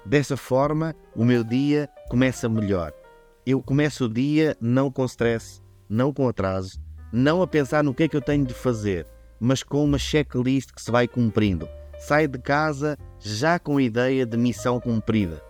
Dessa 0.06 0.36
forma, 0.36 0.94
o 1.16 1.24
meu 1.24 1.44
dia 1.44 1.90
começa 2.10 2.50
melhor. 2.50 2.94
Eu 3.46 3.62
começo 3.62 4.06
o 4.06 4.10
dia 4.10 4.56
não 4.60 4.90
com 4.90 5.06
stress, 5.06 5.62
não 5.90 6.14
com 6.14 6.28
atraso, 6.28 6.80
não 7.12 7.42
a 7.42 7.48
pensar 7.48 7.84
no 7.84 7.94
que 7.94 8.04
é 8.04 8.08
que 8.08 8.16
eu 8.16 8.22
tenho 8.22 8.46
de 8.46 8.54
fazer, 8.54 9.06
mas 9.40 9.64
com 9.64 9.84
uma 9.84 9.98
checklist 9.98 10.72
que 10.72 10.82
se 10.82 10.90
vai 10.90 11.08
cumprindo 11.08 11.68
sai 12.06 12.28
de 12.28 12.38
casa 12.38 12.98
já 13.20 13.58
com 13.58 13.78
a 13.78 13.82
ideia 13.82 14.26
de 14.26 14.38
missão 14.38 14.80
cumprida. 14.80 15.42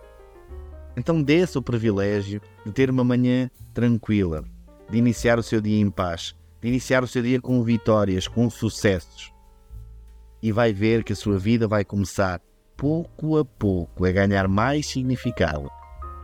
Então 0.96 1.20
dê-se 1.20 1.58
o 1.58 1.62
privilégio 1.62 2.40
de 2.64 2.70
ter 2.70 2.88
uma 2.90 3.02
manhã 3.02 3.50
tranquila, 3.72 4.44
de 4.88 4.98
iniciar 4.98 5.38
o 5.38 5.42
seu 5.42 5.60
dia 5.60 5.80
em 5.80 5.90
paz, 5.90 6.36
de 6.62 6.68
iniciar 6.68 7.02
o 7.02 7.08
seu 7.08 7.22
dia 7.22 7.40
com 7.40 7.62
vitórias, 7.64 8.28
com 8.28 8.48
sucessos. 8.48 9.32
E 10.40 10.52
vai 10.52 10.72
ver 10.72 11.02
que 11.02 11.12
a 11.12 11.16
sua 11.16 11.38
vida 11.38 11.66
vai 11.66 11.84
começar, 11.84 12.40
pouco 12.76 13.36
a 13.36 13.44
pouco, 13.44 14.06
a 14.06 14.12
ganhar 14.12 14.46
mais 14.46 14.86
significado. 14.86 15.68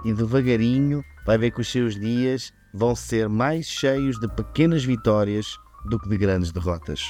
E 0.05 0.13
devagarinho 0.13 1.03
vai 1.27 1.39
ver 1.39 1.51
que 1.51 1.61
os 1.61 1.71
seus 1.71 1.99
dias 1.99 2.53
vão 2.73 2.95
ser 2.95 3.29
mais 3.29 3.67
cheios 3.67 4.19
de 4.19 4.29
pequenas 4.29 4.85
vitórias 4.85 5.59
do 5.89 5.99
que 5.99 6.09
de 6.09 6.17
grandes 6.17 6.53
derrotas. 6.53 7.03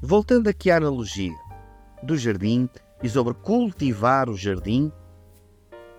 Voltando 0.00 0.48
aqui 0.48 0.70
à 0.70 0.76
analogia 0.76 1.34
do 2.02 2.16
jardim 2.16 2.68
e 3.02 3.08
sobre 3.08 3.34
cultivar 3.34 4.28
o 4.28 4.36
jardim, 4.36 4.92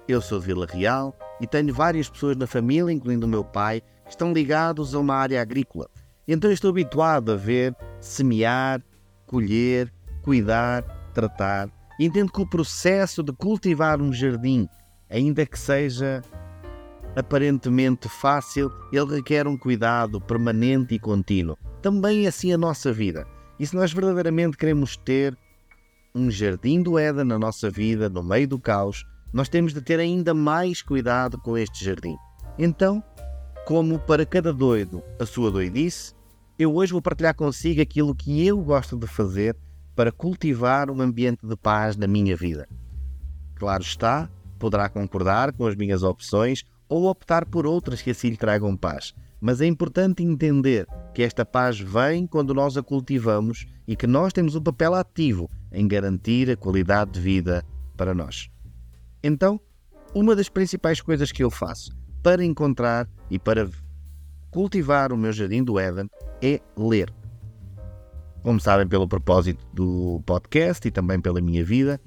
eu 0.08 0.22
sou 0.22 0.39
de 0.39 0.46
Vila 0.46 0.67
Real 0.67 1.15
e 1.41 1.48
tenho 1.48 1.74
várias 1.74 2.10
pessoas 2.10 2.38
na 2.38 2.48
família, 2.48 2.91
incluindo 2.91 3.25
o 3.25 3.29
meu 3.29 3.44
pai, 3.44 3.82
que 4.03 4.12
estão 4.12 4.32
ligados 4.32 4.94
a 4.94 5.00
uma 5.00 5.15
área 5.15 5.41
agrícola. 5.41 5.89
Então 6.27 6.51
estou 6.51 6.70
habituado 6.70 7.32
a 7.32 7.36
ver 7.36 7.75
semear, 8.00 8.82
colher, 9.25 9.91
cuidar, 10.22 10.84
tratar. 11.13 11.70
E 12.00 12.05
entendo 12.05 12.32
que 12.32 12.41
o 12.41 12.50
processo 12.50 13.24
de 13.24 13.34
cultivar 13.34 14.01
um 14.01 14.13
jardim, 14.13 14.67
ainda 15.10 15.46
que 15.46 15.58
seja 15.58 16.22
aparentemente 17.16 18.10
fácil, 18.10 18.72
ele 18.92 19.16
requer 19.16 19.48
um 19.48 19.58
cuidado 19.58 20.20
permanente 20.20 20.96
e 20.96 21.00
contínuo. 21.00 21.58
Também 21.82 22.28
assim 22.28 22.52
a 22.52 22.58
nossa 22.58 22.92
vida. 22.92 23.26
E 23.58 23.66
se 23.66 23.76
nós 23.76 23.94
verdadeiramente 23.94 24.58
queremos 24.58 24.98
ter 24.98 25.38
um 26.14 26.30
jardim 26.30 26.82
do 26.82 27.00
Éden 27.00 27.26
na 27.26 27.40
nossa 27.40 27.70
vida, 27.70 28.10
no 28.10 28.24
meio 28.24 28.48
do 28.48 28.60
caos, 28.60 29.06
nós 29.32 29.50
temos 29.50 29.74
de 29.74 29.82
ter 29.82 30.00
ainda 30.00 30.34
mais 30.34 30.82
cuidado 30.82 31.38
com 31.38 31.58
este 31.58 31.84
jardim. 31.84 32.18
Então, 32.58 33.04
como 33.66 34.00
para 34.00 34.26
cada 34.26 34.54
doido 34.54 35.04
a 35.20 35.26
sua 35.26 35.52
doidice, 35.52 36.14
eu 36.58 36.74
hoje 36.74 36.94
vou 36.94 37.02
partilhar 37.02 37.36
consigo 37.36 37.82
aquilo 37.82 38.16
que 38.16 38.46
eu 38.46 38.58
gosto 38.62 38.98
de 38.98 39.08
fazer 39.08 39.56
para 39.96 40.12
cultivar 40.12 40.90
um 40.90 41.02
ambiente 41.02 41.46
de 41.46 41.56
paz 41.56 41.96
na 41.98 42.08
minha 42.08 42.36
vida. 42.36 42.68
Claro 43.56 43.84
está, 43.84 44.30
poderá 44.60 44.90
concordar 44.90 45.52
com 45.54 45.66
as 45.66 45.76
minhas 45.76 46.04
opções 46.04 46.64
ou 46.88 47.06
optar 47.06 47.46
por 47.46 47.66
outras 47.66 48.02
que 48.02 48.12
assim 48.12 48.30
lhe 48.30 48.38
tragam 48.38 48.76
paz. 48.76 49.14
Mas 49.40 49.62
é 49.62 49.66
importante 49.66 50.24
entender 50.24 50.88
que 51.14 51.22
esta 51.22 51.46
paz 51.46 51.80
vem 51.80 52.26
quando 52.26 52.54
nós 52.54 52.78
a 52.78 52.84
cultivamos 52.84 53.66
e 53.88 53.96
que 53.96 54.08
nós 54.08 54.34
temos 54.34 54.56
um 54.56 54.62
papel 54.62 54.94
ativo 54.94 55.50
em 55.72 55.88
garantir 55.88 56.50
a 56.50 56.58
qualidade 56.58 57.12
de 57.12 57.20
vida 57.20 57.64
para 57.98 58.14
nós. 58.14 58.50
Então, 59.24 59.60
uma 60.14 60.36
das 60.36 60.50
principais 60.50 61.02
coisas 61.02 61.32
que 61.32 61.44
eu 61.44 61.52
faço 61.52 61.96
para 62.24 62.44
encontrar 62.44 63.08
e 63.30 63.38
para 63.38 63.70
cultivar 64.50 65.12
o 65.12 65.18
meu 65.18 65.34
jardim 65.34 65.64
do 65.64 65.78
Éden 65.78 66.10
é 66.42 66.62
ler. 66.78 67.14
Como 68.42 68.60
sabem 68.60 68.88
pelo 68.88 69.08
propósito 69.08 69.66
do 69.74 70.22
podcast 70.26 70.88
e 70.88 70.92
também 70.92 71.20
pela 71.20 71.42
minha 71.42 71.64
vida, 71.66 72.00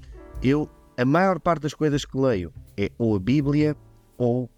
eu 0.42 0.68
a 0.98 1.04
maior 1.04 1.38
parte 1.38 1.62
das 1.62 1.74
coisas 1.74 2.04
que 2.04 2.18
leio 2.18 2.52
é 2.76 2.90
ou 2.98 3.14
a 3.14 3.20
Bíblia 3.20 3.76
ou 4.16 4.50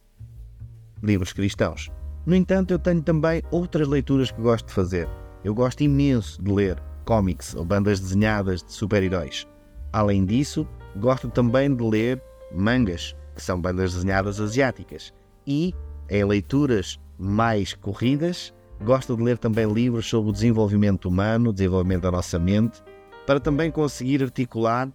livros 1.02 1.34
cristãos. 1.34 1.90
No 2.24 2.34
entanto, 2.34 2.70
eu 2.70 2.78
tenho 2.78 3.02
também 3.02 3.42
outras 3.50 3.86
leituras 3.86 4.30
que 4.30 4.40
gosto 4.40 4.68
de 4.68 4.72
fazer. 4.72 5.06
Eu 5.44 5.54
gosto 5.54 5.82
imenso 5.82 6.42
de 6.42 6.50
ler 6.50 6.82
cómics 7.04 7.54
ou 7.54 7.62
bandas 7.62 8.00
desenhadas 8.00 8.62
de 8.62 8.72
super-heróis. 8.72 9.46
Além 9.92 10.24
disso, 10.24 10.66
gosto 10.96 11.28
também 11.28 11.74
de 11.74 11.84
ler 11.84 12.22
mangas, 12.50 13.14
que 13.34 13.42
são 13.42 13.60
bandas 13.60 13.92
desenhadas 13.92 14.40
asiáticas. 14.40 15.12
E, 15.46 15.74
em 16.08 16.24
leituras 16.24 16.98
mais 17.18 17.74
corridas, 17.74 18.54
gosto 18.82 19.14
de 19.14 19.22
ler 19.22 19.36
também 19.36 19.70
livros 19.70 20.08
sobre 20.08 20.30
o 20.30 20.32
desenvolvimento 20.32 21.06
humano, 21.06 21.50
o 21.50 21.52
desenvolvimento 21.52 22.02
da 22.02 22.10
nossa 22.10 22.38
mente, 22.38 22.82
para 23.26 23.38
também 23.38 23.70
conseguir 23.70 24.22
articular 24.22 24.90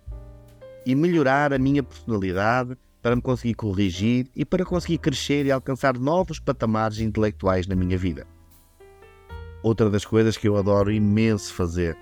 e 0.86 0.96
melhorar 0.96 1.54
a 1.54 1.60
minha 1.60 1.82
personalidade 1.82 2.78
para 3.02 3.16
me 3.16 3.22
conseguir 3.22 3.54
corrigir 3.54 4.28
e 4.36 4.44
para 4.44 4.66
conseguir 4.66 4.98
crescer 4.98 5.46
e 5.46 5.52
alcançar 5.52 5.98
novos 5.98 6.40
patamares 6.40 7.00
intelectuais 7.00 7.68
na 7.68 7.76
minha 7.76 7.98
vida. 7.98 8.26
Outra 9.62 9.90
das 9.90 10.06
coisas 10.06 10.38
que 10.38 10.48
eu 10.48 10.58
adoro 10.58 10.92
imenso 10.92 11.54
fazer 11.54 11.98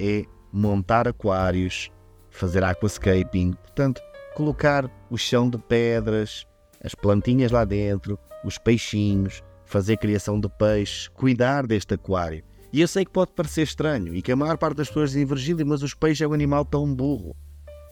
é 0.00 0.24
montar 0.52 1.08
aquários, 1.08 1.90
fazer 2.30 2.62
aquascaping, 2.62 3.52
portanto, 3.52 4.00
colocar 4.34 4.90
o 5.10 5.16
chão 5.16 5.50
de 5.50 5.58
pedras, 5.58 6.46
as 6.82 6.94
plantinhas 6.94 7.50
lá 7.50 7.64
dentro, 7.64 8.18
os 8.44 8.56
peixinhos, 8.56 9.42
fazer 9.64 9.96
criação 9.96 10.40
de 10.40 10.48
peixes, 10.48 11.08
cuidar 11.08 11.66
deste 11.66 11.94
aquário. 11.94 12.42
E 12.72 12.80
eu 12.80 12.88
sei 12.88 13.04
que 13.04 13.10
pode 13.10 13.32
parecer 13.32 13.62
estranho 13.62 14.14
e 14.14 14.22
que 14.22 14.30
a 14.30 14.36
maior 14.36 14.56
parte 14.58 14.76
das 14.76 14.88
pessoas 14.88 15.10
dizem, 15.10 15.24
Virgílio, 15.24 15.66
mas 15.66 15.82
os 15.82 15.94
peixes 15.94 16.22
é 16.22 16.28
um 16.28 16.32
animal 16.32 16.64
tão 16.64 16.92
burro. 16.94 17.34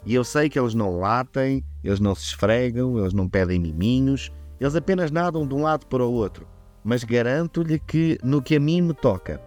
E 0.07 0.15
eu 0.15 0.23
sei 0.23 0.49
que 0.49 0.59
eles 0.59 0.73
não 0.73 1.01
latem, 1.01 1.65
eles 1.83 1.99
não 1.99 2.15
se 2.15 2.27
esfregam, 2.27 2.97
eles 2.99 3.13
não 3.13 3.29
pedem 3.29 3.59
miminhos, 3.59 4.31
eles 4.61 4.77
apenas 4.77 5.11
nadam 5.11 5.47
de 5.47 5.53
um 5.53 5.63
lado 5.63 5.85
para 5.87 6.05
o 6.05 6.13
outro. 6.13 6.47
Mas 6.85 7.03
garanto-lhe 7.03 7.81
que, 7.81 8.17
no 8.23 8.41
que 8.41 8.55
a 8.55 8.61
mim 8.61 8.81
me 8.81 8.95
toca, 8.95 9.43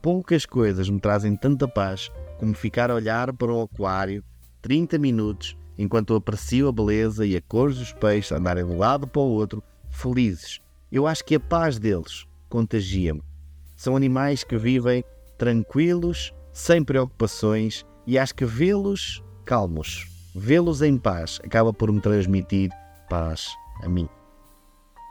poucas 0.00 0.46
coisas 0.46 0.88
me 0.88 0.98
trazem 0.98 1.36
tanta 1.36 1.68
paz 1.68 2.10
como 2.38 2.54
ficar 2.54 2.90
a 2.90 2.94
olhar 2.94 3.30
para 3.34 3.52
um 3.52 3.60
aquário 3.60 4.24
30 4.62 4.98
minutos 4.98 5.56
enquanto 5.78 6.14
aprecio 6.14 6.68
a 6.68 6.72
beleza 6.72 7.26
e 7.26 7.36
a 7.36 7.42
cor 7.42 7.72
dos 7.72 7.92
peixes 7.92 8.32
andarem 8.32 8.64
de 8.64 8.72
um 8.72 8.78
lado 8.78 9.06
para 9.06 9.20
o 9.20 9.30
outro, 9.30 9.62
felizes. 9.90 10.60
Eu 10.90 11.06
acho 11.06 11.24
que 11.24 11.34
a 11.34 11.40
paz 11.40 11.78
deles 11.78 12.26
contagia-me. 12.48 13.22
São 13.76 13.96
animais 13.96 14.44
que 14.44 14.56
vivem 14.56 15.04
tranquilos, 15.36 16.32
sem 16.52 16.84
preocupações, 16.84 17.84
e 18.06 18.18
acho 18.18 18.34
que 18.34 18.44
vê-los 18.44 19.22
calmos, 19.44 20.06
vê-los 20.34 20.82
em 20.82 20.96
paz, 20.96 21.40
acaba 21.44 21.72
por 21.72 21.92
me 21.92 22.00
transmitir 22.00 22.70
paz 23.08 23.48
a 23.82 23.88
mim. 23.88 24.08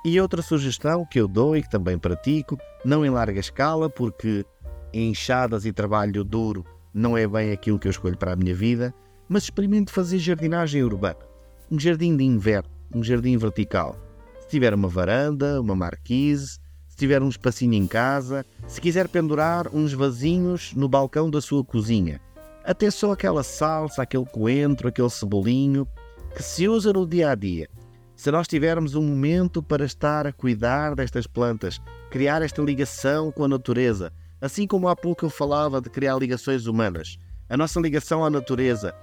E 0.04 0.20
outra 0.20 0.42
sugestão 0.42 1.06
que 1.06 1.20
eu 1.20 1.28
dou 1.28 1.56
e 1.56 1.62
que 1.62 1.70
também 1.70 1.98
pratico, 1.98 2.58
não 2.84 3.06
em 3.06 3.10
larga 3.10 3.40
escala, 3.40 3.90
porque 3.90 4.44
enxadas 4.92 5.66
e 5.66 5.72
trabalho 5.72 6.24
duro 6.24 6.66
não 6.94 7.16
é 7.18 7.28
bem 7.28 7.52
aquilo 7.52 7.78
que 7.78 7.88
eu 7.88 7.92
escolho 7.92 8.18
para 8.18 8.34
a 8.34 8.36
minha 8.36 8.56
vida, 8.56 8.94
mas 9.30 9.44
experimente 9.44 9.92
fazer 9.92 10.18
jardinagem 10.18 10.84
urbana. 10.84 11.20
Um 11.70 11.80
jardim 11.80 12.18
de 12.18 12.24
inverno, 12.24 12.70
um 12.94 13.04
jardim 13.04 13.38
vertical. 13.38 13.96
Se 14.42 14.48
tiver 14.50 14.74
uma 14.74 14.88
varanda, 14.88 15.62
uma 15.62 15.76
marquise, 15.76 16.60
se 16.88 16.98
tiver 16.98 17.22
um 17.22 17.30
espacinho 17.30 17.76
em 17.76 17.88
casa, 17.88 18.46
se 18.68 18.82
quiser 18.82 19.08
pendurar 19.08 19.74
uns 19.74 19.94
vasinhos 19.94 20.74
no 20.74 20.90
balcão 20.90 21.30
da 21.30 21.40
sua 21.40 21.64
cozinha. 21.64 22.20
Até 22.64 22.92
só 22.92 23.12
aquela 23.12 23.44
salsa, 23.44 24.04
aquele 24.04 24.26
coentro, 24.26 24.88
aquele 24.88 25.10
cebolinho 25.10 25.88
que 26.36 26.44
se 26.44 26.68
usa 26.68 26.94
no 26.94 27.08
dia 27.08 27.32
a 27.32 27.36
dia. 27.36 27.68
Se 28.16 28.32
nós 28.32 28.48
tivermos 28.48 28.94
um 28.94 29.02
momento 29.02 29.64
para 29.64 29.84
estar 29.84 30.28
a 30.28 30.32
cuidar 30.32 30.94
destas 30.94 31.26
plantas, 31.26 31.82
criar 32.12 32.44
esta 32.44 32.62
ligação 32.62 33.32
com 33.32 33.44
a 33.44 33.48
natureza, 33.48 34.14
assim 34.40 34.68
como 34.68 34.88
há 34.88 34.96
pouco 34.96 35.26
eu 35.26 35.30
falava 35.30 35.82
de 35.82 35.90
criar 35.90 36.18
ligações 36.18 36.68
humanas, 36.68 37.18
a 37.50 37.58
nossa 37.58 37.80
ligação 37.80 38.24
à 38.24 38.30
natureza, 38.30 38.94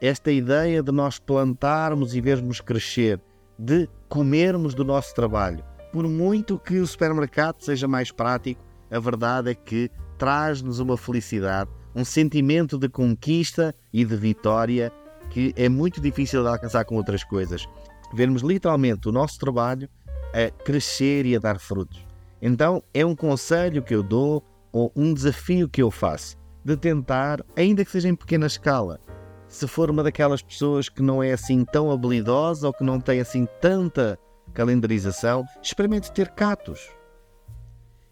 esta 0.00 0.32
ideia 0.32 0.82
de 0.82 0.90
nós 0.90 1.18
plantarmos 1.20 2.16
e 2.16 2.20
vermos 2.20 2.60
crescer, 2.60 3.20
de 3.56 3.88
comermos 4.08 4.74
do 4.74 4.84
nosso 4.84 5.14
trabalho. 5.14 5.64
Por 5.92 6.08
muito 6.08 6.58
que 6.58 6.78
o 6.78 6.86
supermercado 6.86 7.62
seja 7.62 7.86
mais 7.86 8.10
prático, 8.10 8.60
a 8.90 8.98
verdade 8.98 9.50
é 9.50 9.54
que 9.54 9.88
traz-nos 10.18 10.80
uma 10.80 10.96
felicidade, 10.96 11.70
um 11.94 12.04
sentimento 12.04 12.78
de 12.78 12.88
conquista 12.88 13.74
e 13.92 14.04
de 14.04 14.16
vitória 14.16 14.92
que 15.30 15.52
é 15.56 15.68
muito 15.68 16.00
difícil 16.00 16.42
de 16.42 16.48
alcançar 16.48 16.84
com 16.84 16.96
outras 16.96 17.24
coisas. 17.24 17.66
Vermos 18.12 18.42
literalmente 18.42 19.08
o 19.08 19.12
nosso 19.12 19.38
trabalho 19.38 19.88
a 20.32 20.50
crescer 20.64 21.26
e 21.26 21.36
a 21.36 21.38
dar 21.38 21.58
frutos. 21.58 22.04
Então, 22.40 22.82
é 22.92 23.04
um 23.04 23.16
conselho 23.16 23.82
que 23.82 23.94
eu 23.94 24.02
dou 24.02 24.44
ou 24.72 24.92
um 24.94 25.14
desafio 25.14 25.68
que 25.68 25.82
eu 25.82 25.90
faço 25.90 26.36
de 26.64 26.76
tentar, 26.76 27.44
ainda 27.56 27.84
que 27.84 27.90
seja 27.90 28.08
em 28.08 28.14
pequena 28.14 28.46
escala, 28.46 28.98
se 29.46 29.68
for 29.68 29.90
uma 29.90 30.02
daquelas 30.02 30.42
pessoas 30.42 30.88
que 30.88 31.02
não 31.02 31.22
é 31.22 31.32
assim 31.32 31.64
tão 31.64 31.90
habilidosa 31.90 32.66
ou 32.66 32.72
que 32.72 32.82
não 32.82 32.98
tem 32.98 33.20
assim 33.20 33.46
tanta 33.60 34.18
calendarização, 34.52 35.44
experimente 35.62 36.10
ter 36.10 36.30
catos. 36.30 36.88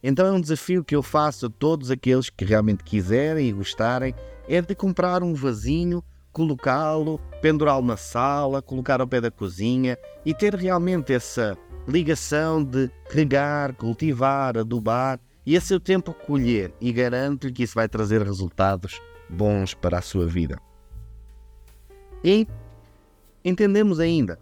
Então 0.02 0.26
é 0.26 0.32
um 0.32 0.40
desafio 0.40 0.82
que 0.82 0.96
eu 0.96 1.02
faço 1.02 1.46
a 1.46 1.50
todos 1.50 1.90
aqueles 1.90 2.28
que 2.28 2.44
realmente 2.44 2.82
quiserem 2.82 3.48
e 3.48 3.52
gostarem, 3.52 4.14
é 4.48 4.60
de 4.60 4.74
comprar 4.74 5.22
um 5.22 5.32
vasinho, 5.32 6.02
colocá-lo, 6.32 7.20
pendurá-lo 7.40 7.84
na 7.84 7.96
sala, 7.96 8.60
colocar 8.60 9.00
ao 9.00 9.06
pé 9.06 9.20
da 9.20 9.30
cozinha 9.30 9.96
e 10.24 10.34
ter 10.34 10.54
realmente 10.54 11.12
essa 11.12 11.56
ligação 11.86 12.64
de 12.64 12.90
regar, 13.10 13.74
cultivar, 13.74 14.58
adubar 14.58 15.20
e 15.46 15.56
a 15.56 15.60
seu 15.60 15.78
tempo 15.78 16.12
colher 16.12 16.72
e 16.80 16.92
garanto-lhe 16.92 17.52
que 17.52 17.62
isso 17.62 17.74
vai 17.74 17.88
trazer 17.88 18.22
resultados 18.22 19.00
bons 19.28 19.74
para 19.74 19.98
a 19.98 20.02
sua 20.02 20.26
vida. 20.26 20.58
E 22.24 22.46
entendemos 23.44 24.00
ainda, 24.00 24.38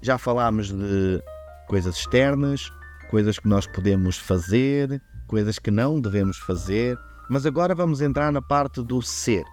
já 0.00 0.18
falámos 0.18 0.70
de 0.72 1.22
coisas 1.66 1.96
externas, 1.96 2.70
coisas 3.10 3.38
que 3.38 3.48
nós 3.48 3.66
podemos 3.66 4.18
fazer, 4.18 5.00
coisas 5.26 5.58
que 5.58 5.70
não 5.70 6.00
devemos 6.00 6.38
fazer, 6.38 6.98
mas 7.28 7.46
agora 7.46 7.74
vamos 7.74 8.00
entrar 8.00 8.32
na 8.32 8.42
parte 8.42 8.82
do 8.82 9.00
ser. 9.00 9.44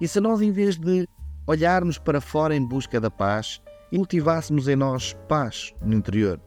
E 0.00 0.08
se 0.08 0.20
nós, 0.20 0.40
em 0.40 0.50
vez 0.50 0.76
de 0.76 1.06
olharmos 1.46 1.98
para 1.98 2.20
fora 2.20 2.54
em 2.54 2.66
busca 2.66 3.00
da 3.00 3.10
paz, 3.10 3.60
cultivássemos 3.90 4.68
em 4.68 4.76
nós 4.76 5.16
paz 5.28 5.72
no 5.82 5.94
interior? 5.94 6.40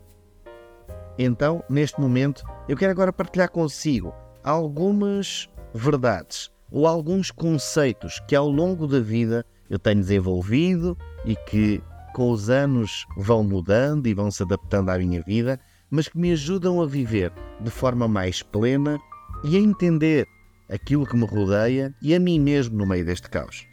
Então, 1.18 1.64
neste 1.70 2.00
momento, 2.00 2.44
eu 2.68 2.76
quero 2.76 2.92
agora 2.92 3.14
partilhar 3.14 3.50
consigo 3.50 4.14
algumas 4.44 5.50
verdades 5.74 6.52
ou 6.72 6.86
alguns 6.88 7.32
conceitos 7.32 8.22
que 8.28 8.36
ao 8.36 8.50
longo 8.50 8.88
da 8.88 9.00
vida 9.00 9.46
eu 9.70 9.80
tenho 9.80 10.02
desenvolvido 10.02 10.98
e 11.24 11.36
que 11.36 11.82
com 12.14 12.32
os 12.32 12.50
anos 12.50 13.06
vão 13.18 13.44
mudando 13.44 14.08
e 14.08 14.14
vão 14.14 14.30
se 14.30 14.44
adaptando 14.44 14.90
à 14.90 14.98
minha 14.98 15.22
vida, 15.22 15.60
mas 15.96 16.10
que 16.10 16.18
me 16.18 16.34
ajudam 16.34 16.82
a 16.82 16.86
viver 16.86 17.32
de 17.62 17.72
forma 17.72 18.06
mais 18.06 18.44
plena 18.44 19.00
e 19.46 19.56
a 19.56 19.60
entender 19.62 20.28
aquilo 20.70 21.06
que 21.06 21.16
me 21.16 21.26
rodeia 21.26 21.96
e 22.02 22.14
a 22.14 22.20
mim 22.20 22.38
mesmo 22.38 22.78
no 22.78 22.86
meio 22.86 23.06
deste 23.06 23.30
caos. 23.30 23.66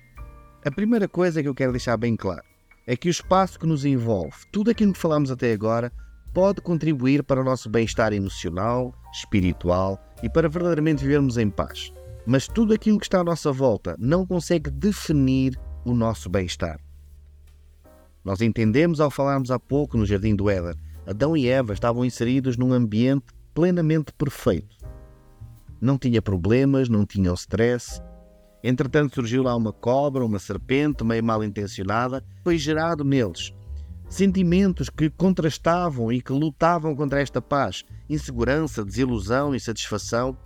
A 0.65 0.71
primeira 0.71 1.09
coisa 1.09 1.43
que 1.43 1.49
eu 1.49 1.55
quero 1.55 1.73
deixar 1.73 1.97
bem 1.97 2.15
claro 2.15 2.45
é 2.87 2.97
que 2.97 3.09
o 3.09 3.11
espaço 3.11 3.59
que 3.59 3.67
nos 3.67 3.85
envolve, 3.85 4.37
tudo 4.53 4.71
aquilo 4.71 4.93
que 4.93 5.01
falamos 5.01 5.33
até 5.33 5.53
agora, 5.53 5.93
pode 6.33 6.61
contribuir 6.61 7.25
para 7.25 7.41
o 7.41 7.45
nosso 7.45 7.69
bem-estar 7.69 8.13
emocional, 8.13 8.95
espiritual 9.13 10.01
e 10.23 10.31
para 10.31 10.49
verdadeiramente 10.49 11.03
vivermos 11.03 11.37
em 11.37 11.51
paz. 11.51 11.93
Mas 12.25 12.47
tudo 12.47 12.73
aquilo 12.73 13.01
que 13.01 13.07
está 13.07 13.19
à 13.19 13.25
nossa 13.25 13.51
volta 13.51 13.97
não 13.99 14.25
consegue 14.25 14.71
definir 14.71 15.59
o 15.85 15.93
nosso 15.93 16.31
bem-estar. 16.31 16.79
Nós 18.25 18.41
entendemos 18.41 19.01
ao 19.01 19.11
falarmos 19.11 19.51
há 19.51 19.59
pouco 19.59 19.99
no 19.99 20.07
Jardim 20.07 20.37
do 20.37 20.49
Éden, 20.49 20.77
Adão 21.07 21.37
e 21.37 21.49
Eva 21.49 21.73
estavam 21.73 22.05
inseridos 22.05 22.57
num 22.57 22.73
ambiente 22.73 23.27
plenamente 23.55 24.13
perfeito. 24.13 24.77
Não 25.81 25.99
tinha 25.99 26.23
problemas, 26.23 26.89
não 26.89 27.05
tinham 27.05 27.35
stress. 27.35 28.01
Entretanto, 28.63 29.17
surgiu 29.17 29.43
lá 29.43 29.57
uma 29.57 29.73
cobra, 29.73 30.25
uma 30.25 30.39
serpente 30.39 31.03
meio 31.03 31.25
mal 31.25 31.43
intencionada, 31.43 32.25
foi 32.45 32.57
gerado 32.57 33.05
neles 33.05 33.53
sentimentos 34.13 34.91
que 34.91 35.09
contrastavam 35.09 36.13
e 36.13 36.21
que 36.21 36.33
lutavam 36.33 36.95
contra 36.95 37.23
esta 37.23 37.41
paz, 37.41 37.83
insegurança, 38.11 38.85
desilusão, 38.85 39.55
insatisfação. 39.55 40.37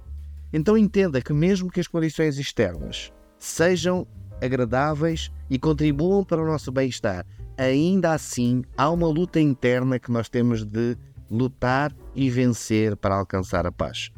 Então 0.52 0.78
entenda 0.78 1.20
que, 1.20 1.32
mesmo 1.32 1.68
que 1.68 1.80
as 1.80 1.88
condições 1.88 2.38
externas 2.38 3.12
sejam 3.38 4.06
agradáveis 4.40 5.32
e 5.50 5.58
contribuam 5.58 6.24
para 6.24 6.40
o 6.40 6.46
nosso 6.46 6.70
bem-estar, 6.70 7.26
ainda 7.56 8.12
assim 8.12 8.62
há 8.76 8.90
uma 8.90 9.08
luta 9.08 9.40
interna 9.40 9.98
que 9.98 10.10
nós 10.10 10.28
temos 10.28 10.64
de 10.64 10.96
lutar 11.30 11.94
e 12.14 12.30
vencer 12.30 12.96
para 12.96 13.16
alcançar 13.16 13.66
a 13.66 13.72
paz. 13.72 14.10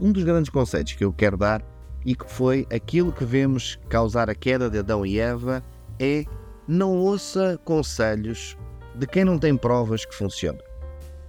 Um 0.00 0.12
dos 0.12 0.24
grandes 0.24 0.50
conceitos 0.50 0.94
que 0.94 1.04
eu 1.04 1.12
quero 1.12 1.36
dar 1.36 1.62
e 2.04 2.14
que 2.14 2.30
foi 2.30 2.66
aquilo 2.72 3.12
que 3.12 3.24
vemos 3.24 3.78
causar 3.88 4.30
a 4.30 4.34
queda 4.34 4.70
de 4.70 4.78
Adão 4.78 5.04
e 5.04 5.18
Eva 5.18 5.62
é 5.98 6.24
não 6.66 6.96
ouça 6.96 7.58
conselhos 7.64 8.56
de 8.94 9.06
quem 9.06 9.24
não 9.24 9.38
tem 9.38 9.56
provas 9.56 10.04
que 10.04 10.14
funciona. 10.14 10.60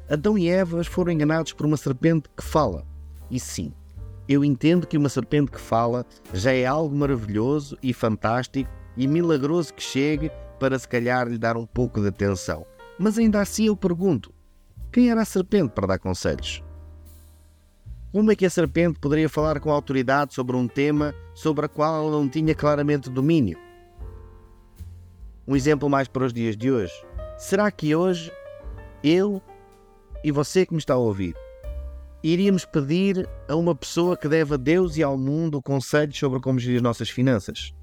Adão 0.10 0.38
e 0.38 0.50
Eva 0.50 0.84
foram 0.84 1.12
enganados 1.12 1.54
por 1.54 1.65
uma 1.65 1.78
serpente 1.78 2.30
que 2.36 2.43
fala. 2.43 2.86
E 3.30 3.39
sim, 3.39 3.74
eu 4.28 4.43
entendo 4.43 4.88
que 4.88 4.98
uma 4.98 5.10
serpente 5.10 5.52
que 5.52 5.60
fala 5.60 6.06
já 6.34 6.52
é 6.52 6.65
algo 6.65 6.95
maravilhoso 6.95 7.78
e 7.82 7.93
fantástico 7.93 8.69
e 8.98 9.08
milagroso 9.08 9.74
que 9.74 9.84
chegue 9.84 10.32
para 10.60 10.78
se 10.78 10.88
calhar 10.88 11.28
lhe 11.28 11.38
dar 11.38 11.58
um 11.58 11.65
pouco 11.65 12.02
de 12.02 12.08
atenção. 12.08 12.65
Mas 12.98 13.17
ainda 13.17 13.39
assim 13.39 13.65
eu 13.67 13.76
pergunto: 13.76 14.34
quem 14.91 15.10
era 15.10 15.22
a 15.22 15.26
serpente 15.26 15.74
para 15.74 15.88
dar 15.88 16.00
conselhos? 16.00 16.63
Como 18.12 18.32
é 18.32 18.36
que 18.36 18.45
a 18.45 18.50
serpente 18.50 19.00
poderia 19.00 19.30
falar 19.30 19.60
com 19.60 19.72
autoridade 19.72 20.34
sobre 20.34 20.56
um 20.56 20.67
tema 20.67 21.13
sobre 21.34 21.65
o 21.65 21.69
qual 21.69 22.04
ela 22.04 22.12
não 22.12 22.28
tinha 22.28 22.54
claramente 22.56 23.10
domínio? 23.10 23.58
Um 25.48 25.56
exemplo 25.56 25.89
mais 25.89 26.08
para 26.08 26.26
os 26.26 26.34
dias 26.34 26.58
de 26.58 26.72
hoje. 26.72 26.93
Será 27.38 27.72
que 27.72 27.95
hoje 27.95 28.32
eu 29.04 29.41
e 30.24 30.32
você 30.32 30.65
que 30.65 30.74
me 30.74 30.80
está 30.80 30.95
a 30.95 30.98
ouvir 30.98 31.36
iríamos 32.24 32.65
pedir 32.65 33.28
a 33.48 33.56
uma 33.56 33.74
pessoa 33.74 34.17
que 34.17 34.28
deve 34.28 34.54
a 34.54 34.58
Deus 34.58 34.98
e 34.98 35.04
ao 35.04 35.17
mundo 35.17 35.62
conselhos 35.62 36.17
sobre 36.17 36.39
como 36.39 36.60
gerir 36.60 36.78
as 36.78 36.82
nossas 36.82 37.10
finanças? 37.10 37.74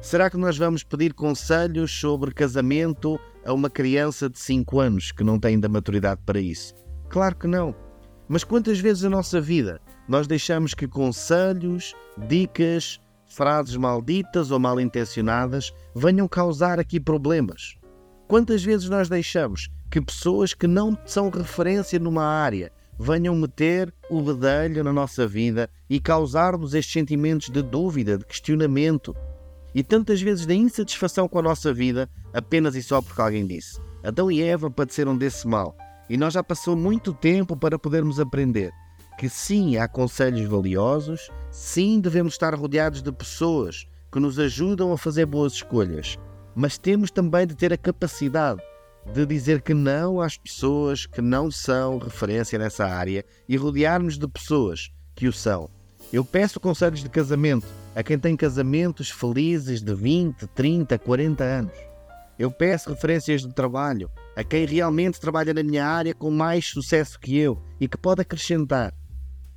Será 0.00 0.30
que 0.30 0.36
nós 0.36 0.56
vamos 0.56 0.82
pedir 0.82 1.12
conselhos 1.12 1.90
sobre 1.90 2.32
casamento 2.32 3.18
a 3.44 3.52
uma 3.52 3.68
criança 3.68 4.28
de 4.28 4.38
5 4.38 4.78
anos 4.80 5.12
que 5.12 5.24
não 5.24 5.38
tem 5.38 5.54
ainda 5.54 5.68
maturidade 5.68 6.20
para 6.24 6.38
isso? 6.38 6.74
Claro 7.08 7.34
que 7.34 7.46
não. 7.46 7.74
Mas 8.28 8.44
quantas 8.44 8.78
vezes 8.78 9.02
na 9.02 9.10
nossa 9.10 9.40
vida 9.40 9.80
nós 10.08 10.26
deixamos 10.26 10.72
que 10.72 10.86
conselhos, 10.86 11.94
dicas, 12.28 13.00
frases 13.26 13.76
malditas 13.76 14.50
ou 14.50 14.58
mal 14.58 14.80
intencionadas 14.80 15.72
venham 15.94 16.28
causar 16.28 16.78
aqui 16.78 17.00
problemas. 17.00 17.76
Quantas 18.26 18.62
vezes 18.62 18.88
nós 18.88 19.08
deixamos 19.08 19.70
que 19.90 20.00
pessoas 20.00 20.54
que 20.54 20.66
não 20.66 20.96
são 21.06 21.30
referência 21.30 21.98
numa 21.98 22.24
área 22.24 22.70
venham 22.98 23.34
meter 23.34 23.94
o 24.10 24.20
bedelho 24.20 24.82
na 24.82 24.92
nossa 24.92 25.26
vida 25.26 25.70
e 25.88 26.00
causar-nos 26.00 26.74
estes 26.74 26.92
sentimentos 26.92 27.48
de 27.48 27.62
dúvida, 27.62 28.18
de 28.18 28.24
questionamento 28.24 29.14
e 29.74 29.82
tantas 29.82 30.20
vezes 30.20 30.46
de 30.46 30.54
insatisfação 30.54 31.28
com 31.28 31.38
a 31.38 31.42
nossa 31.42 31.72
vida 31.72 32.08
apenas 32.32 32.74
e 32.74 32.82
só 32.82 33.02
porque 33.02 33.20
alguém 33.20 33.46
disse. 33.46 33.80
Adão 34.02 34.30
e 34.30 34.42
Eva 34.42 34.70
padeceram 34.70 35.16
desse 35.16 35.46
mal 35.46 35.76
e 36.08 36.16
nós 36.16 36.34
já 36.34 36.42
passou 36.42 36.76
muito 36.76 37.12
tempo 37.12 37.56
para 37.56 37.78
podermos 37.78 38.18
aprender 38.18 38.72
que 39.18 39.28
sim, 39.28 39.76
há 39.76 39.88
conselhos 39.88 40.48
valiosos, 40.48 41.28
sim, 41.50 42.00
devemos 42.00 42.34
estar 42.34 42.54
rodeados 42.54 43.02
de 43.02 43.10
pessoas 43.10 43.88
que 44.12 44.20
nos 44.20 44.38
ajudam 44.38 44.92
a 44.92 44.96
fazer 44.96 45.26
boas 45.26 45.54
escolhas, 45.54 46.16
mas 46.54 46.78
temos 46.78 47.10
também 47.10 47.44
de 47.44 47.56
ter 47.56 47.72
a 47.72 47.76
capacidade 47.76 48.62
de 49.12 49.26
dizer 49.26 49.60
que 49.60 49.74
não 49.74 50.20
às 50.20 50.36
pessoas 50.36 51.04
que 51.04 51.20
não 51.20 51.50
são 51.50 51.98
referência 51.98 52.58
nessa 52.58 52.86
área 52.86 53.24
e 53.48 53.56
rodearmos 53.56 54.16
de 54.16 54.28
pessoas 54.28 54.92
que 55.16 55.26
o 55.26 55.32
são. 55.32 55.68
Eu 56.12 56.24
peço 56.24 56.60
conselhos 56.60 57.02
de 57.02 57.08
casamento 57.08 57.66
a 57.98 58.02
quem 58.04 58.16
tem 58.16 58.36
casamentos 58.36 59.10
felizes 59.10 59.82
de 59.82 59.92
20, 59.92 60.46
30, 60.54 60.96
40 61.00 61.42
anos. 61.42 61.76
Eu 62.38 62.48
peço 62.48 62.90
referências 62.90 63.42
de 63.42 63.52
trabalho 63.52 64.08
a 64.36 64.44
quem 64.44 64.64
realmente 64.66 65.18
trabalha 65.18 65.52
na 65.52 65.64
minha 65.64 65.84
área 65.84 66.14
com 66.14 66.30
mais 66.30 66.66
sucesso 66.66 67.18
que 67.18 67.36
eu 67.36 67.60
e 67.80 67.88
que 67.88 67.98
pode 67.98 68.20
acrescentar. 68.20 68.94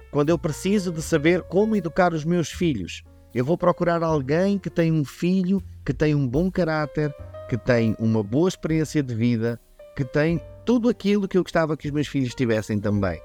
Quando 0.10 0.30
eu 0.32 0.40
preciso 0.40 0.92
de 0.92 1.04
saber 1.04 1.44
como 1.44 1.76
educar 1.76 2.16
os 2.16 2.26
meus 2.26 2.50
filhos, 2.50 3.04
eu 3.32 3.46
vou 3.46 3.60
procurar 3.60 4.02
alguém 4.02 4.58
que 4.58 4.72
tem 4.72 4.92
um 4.92 5.06
filho 5.06 5.62
que 5.86 5.94
tem 5.94 6.16
um 6.16 6.28
bom 6.28 6.50
caráter, 6.50 7.14
que 7.48 7.60
tem 7.60 7.96
uma 8.00 8.24
boa 8.24 8.50
experiência 8.50 9.04
de 9.04 9.14
vida, 9.14 9.62
que 9.96 10.04
tem 10.04 10.42
tudo 10.66 10.90
aquilo 10.90 11.28
que 11.28 11.38
eu 11.38 11.44
gostava 11.44 11.78
que 11.78 11.86
os 11.86 11.94
meus 11.94 12.08
filhos 12.08 12.34
tivessem 12.34 12.80
também. 12.80 13.22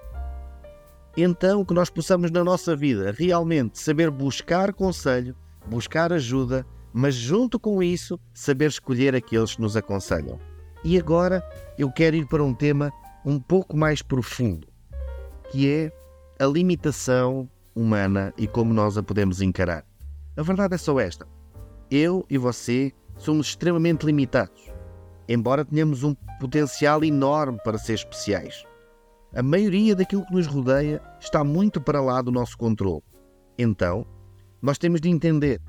Então, 1.17 1.65
que 1.65 1.73
nós 1.73 1.89
possamos 1.89 2.31
na 2.31 2.45
nossa 2.45 2.77
vida 2.77 3.15
realmente 3.17 3.79
saber 3.79 4.11
buscar 4.11 4.75
conselho, 4.75 5.35
buscar 5.67 6.13
ajuda, 6.13 6.67
mas 6.93 7.15
junto 7.15 7.59
com 7.59 7.83
isso, 7.83 8.21
saber 8.35 8.69
escolher 8.69 9.15
aqueles 9.15 9.55
que 9.55 9.63
nos 9.63 9.77
aconselham. 9.77 10.39
E 10.85 10.99
agora 10.99 11.43
eu 11.79 11.91
quero 11.91 12.17
ir 12.17 12.27
para 12.27 12.45
um 12.45 12.53
tema 12.53 12.93
um 13.25 13.41
pouco 13.41 13.77
mais 13.77 14.03
profundo, 14.03 14.69
que 15.51 15.69
é 15.71 15.91
a 16.39 16.47
limitação 16.47 17.49
humana 17.75 18.33
e 18.37 18.47
como 18.47 18.75
nós 18.75 18.99
a 18.99 19.03
podemos 19.03 19.41
encarar. 19.41 19.85
A 20.37 20.43
verdade 20.43 20.75
é 20.75 20.79
só 20.79 21.01
esta: 21.01 21.27
eu 21.91 22.27
e 22.29 22.37
você 22.37 22.93
somos 23.17 23.49
extremamente 23.49 24.05
limitados, 24.05 24.71
embora 25.27 25.65
tenhamos 25.65 26.05
um 26.05 26.15
potencial 26.39 27.03
enorme 27.03 27.59
para 27.65 27.79
ser 27.79 27.95
especiais. 27.95 28.65
A 29.35 29.43
maioria 29.43 29.95
daquilo 29.95 30.25
que 30.27 30.35
nos 30.35 30.47
rodeia 30.47 31.03
está 31.21 31.45
muito 31.45 31.81
para 31.81 32.01
lá 32.01 32.23
do 32.23 32.33
nosso 32.33 32.57
controle. 32.57 33.03
Então, 33.59 34.07
nós 34.63 34.79
temos 34.79 35.01
de 35.01 35.09
entender 35.09 35.61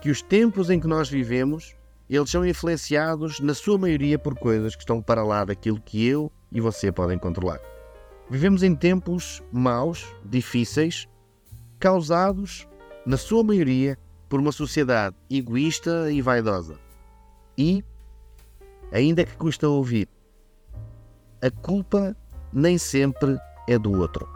que 0.00 0.10
os 0.10 0.22
tempos 0.22 0.70
em 0.70 0.80
que 0.80 0.86
nós 0.86 1.08
vivemos, 1.08 1.74
eles 2.08 2.30
são 2.30 2.46
influenciados 2.46 3.40
na 3.40 3.54
sua 3.54 3.78
maioria 3.78 4.18
por 4.18 4.34
coisas 4.38 4.74
que 4.74 4.82
estão 4.82 5.02
para 5.02 5.24
lá 5.24 5.44
daquilo 5.44 5.80
que 5.80 6.06
eu 6.06 6.30
e 6.52 6.60
você 6.60 6.90
podem 6.90 7.18
controlar. 7.18 7.60
Vivemos 8.30 8.62
em 8.62 8.74
tempos 8.74 9.42
maus, 9.52 10.06
difíceis, 10.24 11.08
causados 11.78 12.66
na 13.04 13.16
sua 13.16 13.42
maioria, 13.42 13.98
por 14.28 14.38
uma 14.38 14.52
sociedade 14.52 15.16
egoísta 15.28 16.10
e 16.12 16.22
vaidosa. 16.22 16.78
E, 17.58 17.84
ainda 18.92 19.24
que 19.24 19.36
custa 19.36 19.68
ouvir, 19.68 20.08
a 21.42 21.50
culpa 21.50 22.16
nem 22.52 22.78
sempre 22.78 23.38
é 23.68 23.78
do 23.78 23.92
outro. 23.98 24.28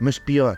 Mas 0.00 0.18
pior, 0.18 0.56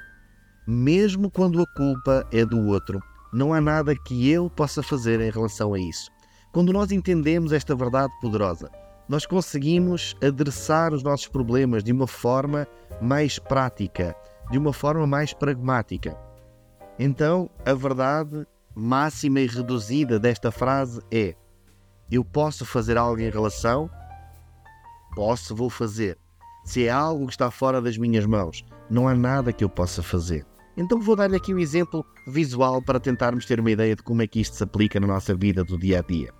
mesmo 0.66 1.31
quando 1.31 1.61
a 1.61 1.66
culpa 1.77 2.27
é 2.33 2.44
do 2.44 2.66
outro, 2.66 3.00
não 3.33 3.53
há 3.53 3.61
nada 3.61 3.94
que 3.94 4.31
eu 4.31 4.48
possa 4.48 4.83
fazer 4.83 5.20
em 5.20 5.31
relação 5.31 5.74
a 5.74 5.79
isso. 5.79 6.11
Quando 6.53 6.72
nós 6.72 6.92
entendemos 6.92 7.53
esta 7.53 7.74
verdade 7.74 8.12
poderosa, 8.20 8.70
nós 9.09 9.27
conseguimos 9.27 10.16
adressar 10.22 10.92
os 10.94 11.03
nossos 11.03 11.27
problemas 11.29 11.85
de 11.85 11.92
uma 11.92 12.07
forma 12.07 12.66
mais 13.03 13.38
prática, 13.38 14.16
de 14.50 14.57
uma 14.57 14.72
forma 14.72 15.07
mais 15.07 15.35
pragmática. 15.35 16.16
Então, 16.98 17.50
a 17.66 17.74
verdade 17.74 18.46
máxima 18.74 19.40
e 19.40 19.46
reduzida 19.46 20.18
desta 20.18 20.50
frase 20.50 21.03
é: 21.11 21.35
eu 22.11 22.24
posso 22.24 22.64
fazer 22.64 22.96
algo 22.96 23.20
em 23.20 23.31
relação? 23.31 23.90
Posso, 25.14 25.55
vou 25.55 25.70
fazer. 25.70 26.18
Se 26.64 26.87
é 26.87 26.90
algo 26.90 27.27
que 27.27 27.33
está 27.33 27.50
fora 27.50 27.81
das 27.81 27.96
minhas 27.96 28.27
mãos, 28.27 28.64
não 28.90 29.07
há 29.07 29.14
nada 29.14 29.53
que 29.53 29.62
eu 29.62 29.68
possa 29.68 30.03
fazer. 30.03 30.46
Então 30.77 31.00
vou 31.00 31.14
dar-lhe 31.14 31.37
aqui 31.37 31.55
um 31.55 31.59
exemplo 31.59 32.05
visual 32.27 32.83
para 32.83 32.98
tentarmos 32.98 33.46
ter 33.46 33.61
uma 33.61 33.70
ideia 33.70 33.94
de 33.94 34.03
como 34.03 34.22
é 34.22 34.27
que 34.27 34.40
isto 34.40 34.57
se 34.57 34.64
aplica 34.64 34.98
na 34.98 35.07
nossa 35.07 35.35
vida 35.35 35.62
do 35.62 35.79
dia 35.79 36.00
a 36.00 36.03
dia. 36.03 36.33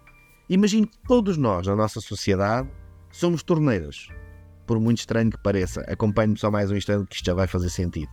Imagine 0.49 0.87
que 0.87 0.99
todos 1.07 1.37
nós, 1.37 1.67
na 1.67 1.77
nossa 1.77 2.01
sociedade, 2.01 2.69
somos 3.13 3.43
torneiras. 3.43 4.09
Por 4.67 4.81
muito 4.81 4.99
estranho 4.99 5.31
que 5.31 5.43
pareça, 5.43 5.83
acompanhe-me 5.83 6.39
só 6.39 6.51
mais 6.51 6.71
um 6.71 6.77
instante 6.77 7.07
que 7.09 7.17
isto 7.17 7.27
já 7.27 7.35
vai 7.35 7.47
fazer 7.47 7.71
sentido 7.71 8.11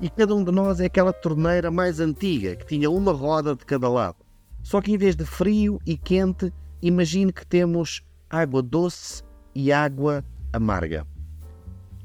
e 0.00 0.10
cada 0.10 0.34
um 0.34 0.44
de 0.44 0.52
nós 0.52 0.80
é 0.80 0.86
aquela 0.86 1.12
torneira 1.12 1.70
mais 1.70 2.00
antiga 2.00 2.54
que 2.56 2.66
tinha 2.66 2.90
uma 2.90 3.12
roda 3.12 3.54
de 3.56 3.64
cada 3.64 3.88
lado. 3.88 4.16
Só 4.62 4.80
que 4.80 4.92
em 4.92 4.98
vez 4.98 5.16
de 5.16 5.24
frio 5.24 5.78
e 5.86 5.96
quente, 5.96 6.52
imagine 6.82 7.32
que 7.32 7.46
temos 7.46 8.02
água 8.28 8.62
doce 8.62 9.22
e 9.56 9.72
água 9.72 10.22
amarga. 10.52 11.06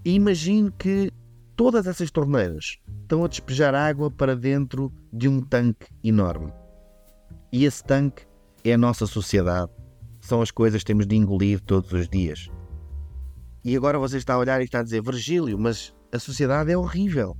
E 0.05 0.13
imagine 0.13 0.71
que 0.71 1.11
todas 1.53 1.85
essas 1.85 2.09
torneiras 2.09 2.79
estão 3.01 3.25
a 3.25 3.27
despejar 3.27 3.75
água 3.75 4.09
para 4.09 4.37
dentro 4.37 4.89
de 5.11 5.27
um 5.27 5.41
tanque 5.41 5.87
enorme. 6.01 6.53
E 7.51 7.65
esse 7.65 7.83
tanque 7.83 8.25
é 8.63 8.71
a 8.71 8.77
nossa 8.77 9.05
sociedade. 9.05 9.69
São 10.21 10.41
as 10.41 10.49
coisas 10.49 10.81
que 10.81 10.85
temos 10.85 11.05
de 11.05 11.17
engolir 11.17 11.59
todos 11.59 11.91
os 11.91 12.07
dias. 12.07 12.49
E 13.65 13.75
agora 13.75 13.99
você 13.99 14.17
está 14.17 14.35
a 14.35 14.37
olhar 14.37 14.61
e 14.61 14.63
está 14.63 14.79
a 14.79 14.83
dizer: 14.83 15.03
Virgílio, 15.03 15.59
mas 15.59 15.93
a 16.09 16.19
sociedade 16.19 16.71
é 16.71 16.77
horrível. 16.77 17.35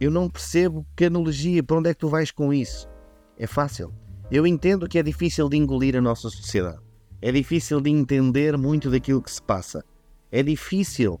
Eu 0.00 0.10
não 0.10 0.30
percebo 0.30 0.86
que 0.96 1.04
analogia, 1.04 1.62
para 1.62 1.76
onde 1.76 1.90
é 1.90 1.94
que 1.94 2.00
tu 2.00 2.08
vais 2.08 2.30
com 2.30 2.54
isso? 2.54 2.88
É 3.38 3.46
fácil. 3.46 3.92
Eu 4.30 4.46
entendo 4.46 4.88
que 4.88 4.98
é 4.98 5.02
difícil 5.02 5.46
de 5.50 5.58
engolir 5.58 5.94
a 5.94 6.00
nossa 6.00 6.30
sociedade. 6.30 6.85
É 7.20 7.32
difícil 7.32 7.80
de 7.80 7.90
entender 7.90 8.56
muito 8.58 8.90
daquilo 8.90 9.22
que 9.22 9.30
se 9.30 9.42
passa. 9.42 9.84
É 10.30 10.42
difícil 10.42 11.18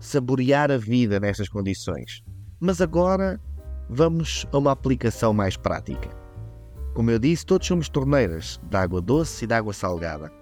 saborear 0.00 0.70
a 0.70 0.78
vida 0.78 1.20
nestas 1.20 1.48
condições. 1.48 2.22
Mas 2.58 2.80
agora 2.80 3.40
vamos 3.88 4.46
a 4.52 4.58
uma 4.58 4.72
aplicação 4.72 5.32
mais 5.32 5.56
prática. 5.56 6.08
Como 6.94 7.10
eu 7.10 7.18
disse, 7.18 7.44
todos 7.44 7.66
somos 7.66 7.88
torneiras 7.88 8.58
de 8.62 8.76
água 8.76 9.02
doce 9.02 9.44
e 9.44 9.48
de 9.48 9.54
água 9.54 9.72
salgada. 9.72 10.32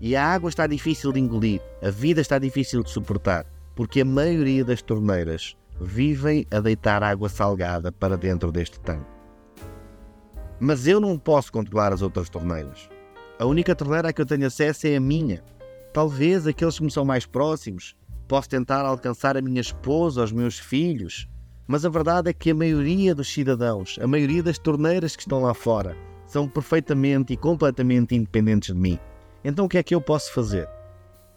E 0.00 0.16
a 0.16 0.24
água 0.24 0.48
está 0.48 0.66
difícil 0.66 1.12
de 1.12 1.20
engolir, 1.20 1.60
a 1.82 1.90
vida 1.90 2.20
está 2.20 2.38
difícil 2.38 2.82
de 2.82 2.90
suportar, 2.90 3.44
porque 3.74 4.00
a 4.00 4.04
maioria 4.04 4.64
das 4.64 4.80
torneiras 4.80 5.56
vivem 5.80 6.46
a 6.50 6.60
deitar 6.60 7.02
água 7.02 7.28
salgada 7.28 7.92
para 7.92 8.16
dentro 8.16 8.50
deste 8.50 8.80
tanque. 8.80 9.04
Mas 10.58 10.86
eu 10.86 10.98
não 11.00 11.18
posso 11.18 11.52
controlar 11.52 11.92
as 11.92 12.00
outras 12.00 12.28
torneiras. 12.28 12.88
A 13.38 13.46
única 13.46 13.72
torneira 13.72 14.08
a 14.08 14.12
que 14.12 14.20
eu 14.20 14.26
tenho 14.26 14.48
acesso 14.48 14.88
é 14.88 14.96
a 14.96 15.00
minha. 15.00 15.44
Talvez 15.92 16.44
aqueles 16.44 16.76
que 16.76 16.84
me 16.84 16.90
são 16.90 17.04
mais 17.04 17.24
próximos. 17.24 17.94
Posso 18.26 18.48
tentar 18.48 18.84
alcançar 18.84 19.36
a 19.36 19.40
minha 19.40 19.60
esposa, 19.60 20.24
os 20.24 20.32
meus 20.32 20.58
filhos. 20.58 21.28
Mas 21.64 21.84
a 21.84 21.88
verdade 21.88 22.30
é 22.30 22.32
que 22.32 22.50
a 22.50 22.54
maioria 22.54 23.14
dos 23.14 23.32
cidadãos, 23.32 23.96
a 24.02 24.08
maioria 24.08 24.42
das 24.42 24.58
torneiras 24.58 25.14
que 25.14 25.22
estão 25.22 25.42
lá 25.42 25.54
fora, 25.54 25.96
são 26.26 26.48
perfeitamente 26.48 27.32
e 27.32 27.36
completamente 27.36 28.16
independentes 28.16 28.74
de 28.74 28.80
mim. 28.80 28.98
Então 29.44 29.66
o 29.66 29.68
que 29.68 29.78
é 29.78 29.84
que 29.84 29.94
eu 29.94 30.00
posso 30.00 30.32
fazer? 30.32 30.68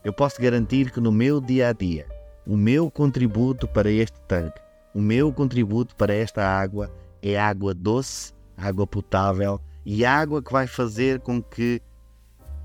Eu 0.03 0.11
posso 0.11 0.41
garantir 0.41 0.89
que 0.89 0.99
no 0.99 1.11
meu 1.11 1.39
dia 1.39 1.69
a 1.69 1.73
dia 1.73 2.07
o 2.47 2.57
meu 2.57 2.89
contributo 2.89 3.67
para 3.67 3.91
este 3.91 4.19
tanque, 4.21 4.59
o 4.91 4.99
meu 4.99 5.31
contributo 5.31 5.95
para 5.95 6.15
esta 6.15 6.43
água 6.43 6.91
é 7.21 7.39
água 7.39 7.75
doce, 7.75 8.33
água 8.57 8.87
potável 8.87 9.61
e 9.85 10.03
água 10.03 10.41
que 10.41 10.51
vai 10.51 10.65
fazer 10.65 11.19
com 11.19 11.41
que 11.41 11.79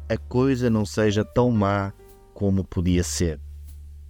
a 0.09 0.17
coisa 0.17 0.71
não 0.71 0.85
seja 0.85 1.25
tão 1.25 1.51
má 1.51 1.93
como 2.35 2.65
podia 2.65 3.03
ser. 3.03 3.41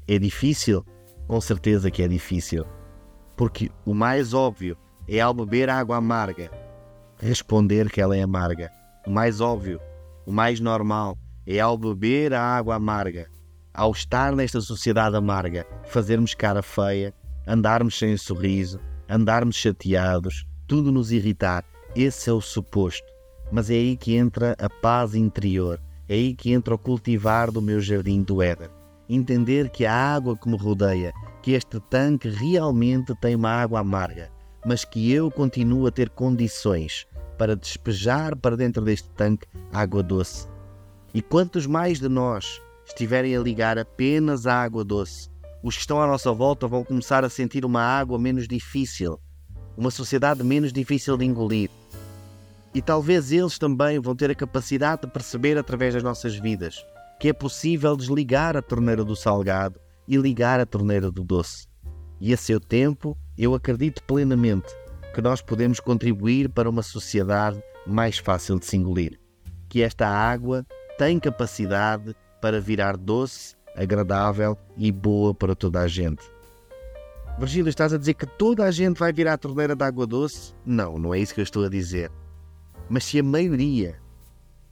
É 0.06 0.18
difícil? 0.18 0.84
Com 1.26 1.40
certeza 1.40 1.90
que 1.90 2.02
é 2.02 2.08
difícil. 2.08 2.64
Porque 3.36 3.70
o 3.84 3.94
mais 3.94 4.32
óbvio 4.32 4.76
é 5.08 5.20
ao 5.20 5.34
beber 5.34 5.68
água 5.68 5.96
amarga 5.96 6.50
responder 7.18 7.90
que 7.90 8.00
ela 8.00 8.16
é 8.16 8.22
amarga. 8.22 8.70
O 9.06 9.10
mais 9.10 9.40
óbvio, 9.40 9.80
o 10.26 10.32
mais 10.32 10.60
normal 10.60 11.16
é 11.46 11.60
ao 11.60 11.78
beber 11.78 12.34
a 12.34 12.42
água 12.42 12.74
amarga 12.74 13.28
ao 13.76 13.92
estar 13.92 14.34
nesta 14.34 14.58
sociedade 14.60 15.16
amarga, 15.16 15.66
fazermos 15.84 16.34
cara 16.34 16.62
feia, 16.62 17.12
andarmos 17.46 17.98
sem 17.98 18.16
sorriso, 18.16 18.80
andarmos 19.06 19.56
chateados, 19.56 20.46
tudo 20.66 20.90
nos 20.90 21.12
irritar. 21.12 21.62
Esse 21.94 22.30
é 22.30 22.32
o 22.32 22.40
suposto. 22.40 23.06
Mas 23.52 23.68
é 23.70 23.74
aí 23.74 23.96
que 23.96 24.16
entra 24.16 24.56
a 24.58 24.68
paz 24.68 25.14
interior, 25.14 25.78
é 26.08 26.14
aí 26.14 26.34
que 26.34 26.52
entra 26.52 26.74
o 26.74 26.78
cultivar 26.78 27.50
do 27.50 27.60
meu 27.60 27.80
jardim 27.80 28.22
do 28.22 28.40
Éden. 28.40 28.68
Entender 29.08 29.70
que 29.70 29.84
a 29.84 29.94
água 29.94 30.36
que 30.36 30.48
me 30.48 30.56
rodeia, 30.56 31.12
que 31.42 31.52
este 31.52 31.80
tanque 31.80 32.28
realmente 32.28 33.14
tem 33.20 33.34
uma 33.34 33.50
água 33.50 33.80
amarga, 33.80 34.30
mas 34.64 34.84
que 34.84 35.12
eu 35.12 35.30
continuo 35.30 35.86
a 35.86 35.90
ter 35.90 36.10
condições 36.10 37.06
para 37.38 37.56
despejar 37.56 38.34
para 38.36 38.56
dentro 38.56 38.82
deste 38.82 39.08
tanque 39.10 39.46
água 39.72 40.02
doce. 40.02 40.48
E 41.14 41.22
quantos 41.22 41.66
mais 41.66 42.00
de 42.00 42.08
nós 42.08 42.60
estiverem 42.84 43.36
a 43.36 43.40
ligar 43.40 43.78
apenas 43.78 44.46
a 44.46 44.54
água 44.62 44.84
doce, 44.84 45.28
os 45.62 45.74
que 45.74 45.80
estão 45.80 46.00
à 46.00 46.06
nossa 46.06 46.32
volta 46.32 46.66
vão 46.66 46.84
começar 46.84 47.24
a 47.24 47.28
sentir 47.28 47.64
uma 47.64 47.82
água 47.82 48.18
menos 48.18 48.46
difícil, 48.46 49.18
uma 49.76 49.90
sociedade 49.90 50.42
menos 50.42 50.72
difícil 50.72 51.16
de 51.16 51.24
engolir. 51.24 51.70
E 52.76 52.82
talvez 52.82 53.32
eles 53.32 53.58
também 53.58 53.98
vão 53.98 54.14
ter 54.14 54.30
a 54.30 54.34
capacidade 54.34 55.00
de 55.00 55.08
perceber 55.08 55.56
através 55.56 55.94
das 55.94 56.02
nossas 56.02 56.36
vidas 56.36 56.84
que 57.18 57.30
é 57.30 57.32
possível 57.32 57.96
desligar 57.96 58.54
a 58.54 58.60
torneira 58.60 59.02
do 59.02 59.16
salgado 59.16 59.80
e 60.06 60.18
ligar 60.18 60.60
a 60.60 60.66
torneira 60.66 61.10
do 61.10 61.24
doce. 61.24 61.66
E 62.20 62.34
a 62.34 62.36
seu 62.36 62.60
tempo, 62.60 63.16
eu 63.38 63.54
acredito 63.54 64.02
plenamente 64.02 64.66
que 65.14 65.22
nós 65.22 65.40
podemos 65.40 65.80
contribuir 65.80 66.50
para 66.50 66.68
uma 66.68 66.82
sociedade 66.82 67.58
mais 67.86 68.18
fácil 68.18 68.58
de 68.58 68.66
se 68.66 68.76
engolir. 68.76 69.18
que 69.70 69.80
esta 69.80 70.06
água 70.06 70.66
tem 70.98 71.18
capacidade 71.18 72.14
para 72.42 72.60
virar 72.60 72.98
doce, 72.98 73.56
agradável 73.74 74.54
e 74.76 74.92
boa 74.92 75.34
para 75.34 75.54
toda 75.54 75.80
a 75.80 75.88
gente. 75.88 76.22
Virgílio, 77.38 77.70
estás 77.70 77.94
a 77.94 77.98
dizer 77.98 78.12
que 78.12 78.26
toda 78.26 78.64
a 78.64 78.70
gente 78.70 78.98
vai 78.98 79.14
virar 79.14 79.32
a 79.32 79.38
torneira 79.38 79.74
de 79.74 79.82
água 79.82 80.06
doce? 80.06 80.52
Não, 80.66 80.98
não 80.98 81.14
é 81.14 81.18
isso 81.18 81.32
que 81.34 81.40
eu 81.40 81.44
estou 81.44 81.64
a 81.64 81.70
dizer. 81.70 82.10
Mas 82.88 83.04
se 83.04 83.18
a 83.18 83.22
maioria 83.22 84.00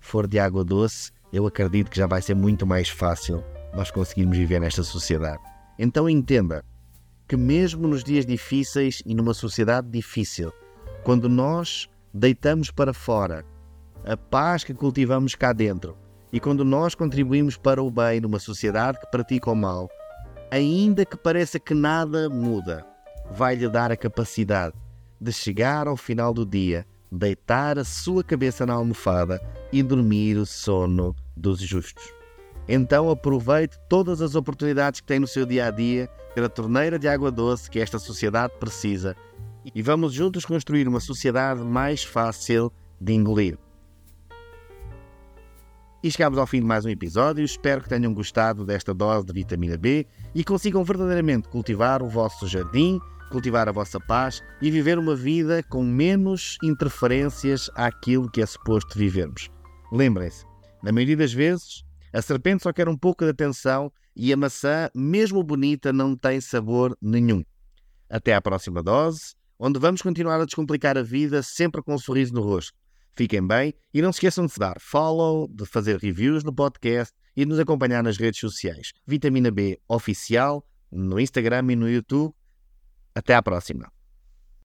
for 0.00 0.26
de 0.26 0.38
água 0.38 0.64
doce, 0.64 1.10
eu 1.32 1.46
acredito 1.46 1.90
que 1.90 1.96
já 1.96 2.06
vai 2.06 2.22
ser 2.22 2.34
muito 2.34 2.66
mais 2.66 2.88
fácil 2.88 3.42
nós 3.74 3.90
conseguirmos 3.90 4.38
viver 4.38 4.60
nesta 4.60 4.84
sociedade. 4.84 5.42
Então 5.78 6.08
entenda 6.08 6.64
que, 7.26 7.36
mesmo 7.36 7.88
nos 7.88 8.04
dias 8.04 8.24
difíceis 8.24 9.02
e 9.04 9.14
numa 9.14 9.34
sociedade 9.34 9.88
difícil, 9.88 10.52
quando 11.02 11.28
nós 11.28 11.88
deitamos 12.12 12.70
para 12.70 12.92
fora 12.92 13.44
a 14.04 14.16
paz 14.16 14.62
que 14.62 14.74
cultivamos 14.74 15.34
cá 15.34 15.52
dentro 15.52 15.96
e 16.32 16.38
quando 16.38 16.64
nós 16.64 16.94
contribuímos 16.94 17.56
para 17.56 17.82
o 17.82 17.90
bem 17.90 18.20
numa 18.20 18.38
sociedade 18.38 19.00
que 19.00 19.10
pratica 19.10 19.50
o 19.50 19.56
mal, 19.56 19.88
ainda 20.50 21.04
que 21.04 21.16
pareça 21.16 21.58
que 21.58 21.74
nada 21.74 22.28
muda, 22.28 22.86
vai-lhe 23.30 23.68
dar 23.68 23.90
a 23.90 23.96
capacidade 23.96 24.74
de 25.20 25.32
chegar 25.32 25.88
ao 25.88 25.96
final 25.96 26.32
do 26.32 26.44
dia, 26.44 26.86
deitar 27.10 27.78
a 27.78 27.84
sua 27.84 28.24
cabeça 28.24 28.64
na 28.66 28.74
almofada 28.74 29.40
e 29.72 29.82
dormir 29.82 30.36
o 30.36 30.46
sono 30.46 31.14
dos 31.36 31.60
justos. 31.60 32.12
Então 32.68 33.10
aproveite 33.10 33.78
todas 33.88 34.20
as 34.20 34.34
oportunidades 34.34 35.00
que 35.00 35.06
tem 35.06 35.20
no 35.20 35.26
seu 35.26 35.44
dia 35.44 35.66
a 35.66 35.70
dia, 35.70 36.08
pela 36.34 36.48
torneira 36.48 36.98
de 36.98 37.06
água 37.06 37.30
doce 37.30 37.70
que 37.70 37.78
esta 37.78 37.98
sociedade 37.98 38.54
precisa, 38.58 39.14
e 39.74 39.82
vamos 39.82 40.12
juntos 40.12 40.44
construir 40.44 40.88
uma 40.88 41.00
sociedade 41.00 41.60
mais 41.60 42.02
fácil 42.02 42.72
de 43.00 43.12
engolir. 43.12 43.58
E 46.02 46.10
chegamos 46.10 46.38
ao 46.38 46.46
fim 46.46 46.60
de 46.60 46.66
mais 46.66 46.84
um 46.84 46.90
episódio. 46.90 47.42
Espero 47.42 47.80
que 47.80 47.88
tenham 47.88 48.12
gostado 48.12 48.62
desta 48.62 48.92
dose 48.92 49.24
de 49.24 49.32
vitamina 49.32 49.78
B 49.78 50.06
e 50.34 50.44
consigam 50.44 50.84
verdadeiramente 50.84 51.48
cultivar 51.48 52.02
o 52.02 52.08
vosso 52.10 52.46
jardim, 52.46 53.00
cultivar 53.34 53.68
a 53.68 53.72
vossa 53.72 53.98
paz 53.98 54.40
e 54.62 54.70
viver 54.70 54.96
uma 54.96 55.16
vida 55.16 55.60
com 55.64 55.82
menos 55.82 56.56
interferências 56.62 57.68
àquilo 57.74 58.30
que 58.30 58.40
é 58.40 58.46
suposto 58.46 58.96
vivermos. 58.96 59.50
Lembrem-se, 59.90 60.44
na 60.84 60.92
maioria 60.92 61.16
das 61.16 61.32
vezes, 61.32 61.82
a 62.12 62.22
serpente 62.22 62.62
só 62.62 62.72
quer 62.72 62.88
um 62.88 62.96
pouco 62.96 63.24
de 63.24 63.32
atenção 63.32 63.92
e 64.14 64.32
a 64.32 64.36
maçã, 64.36 64.88
mesmo 64.94 65.42
bonita, 65.42 65.92
não 65.92 66.16
tem 66.16 66.40
sabor 66.40 66.96
nenhum. 67.02 67.42
Até 68.08 68.36
à 68.36 68.40
próxima 68.40 68.84
dose, 68.84 69.34
onde 69.58 69.80
vamos 69.80 70.00
continuar 70.00 70.40
a 70.40 70.44
descomplicar 70.44 70.96
a 70.96 71.02
vida 71.02 71.42
sempre 71.42 71.82
com 71.82 71.94
um 71.94 71.98
sorriso 71.98 72.32
no 72.32 72.40
rosto. 72.40 72.78
Fiquem 73.16 73.44
bem 73.44 73.74
e 73.92 74.00
não 74.00 74.12
se 74.12 74.18
esqueçam 74.18 74.46
de 74.46 74.54
dar 74.56 74.76
follow, 74.78 75.48
de 75.48 75.66
fazer 75.66 75.98
reviews 75.98 76.44
no 76.44 76.54
podcast 76.54 77.12
e 77.36 77.40
de 77.40 77.46
nos 77.48 77.58
acompanhar 77.58 78.04
nas 78.04 78.16
redes 78.16 78.38
sociais. 78.38 78.92
Vitamina 79.04 79.50
B 79.50 79.80
Oficial 79.88 80.64
no 80.92 81.18
Instagram 81.18 81.72
e 81.72 81.74
no 81.74 81.90
YouTube. 81.90 82.32
Até 83.14 83.34
à 83.34 83.42
próxima. 83.42 83.93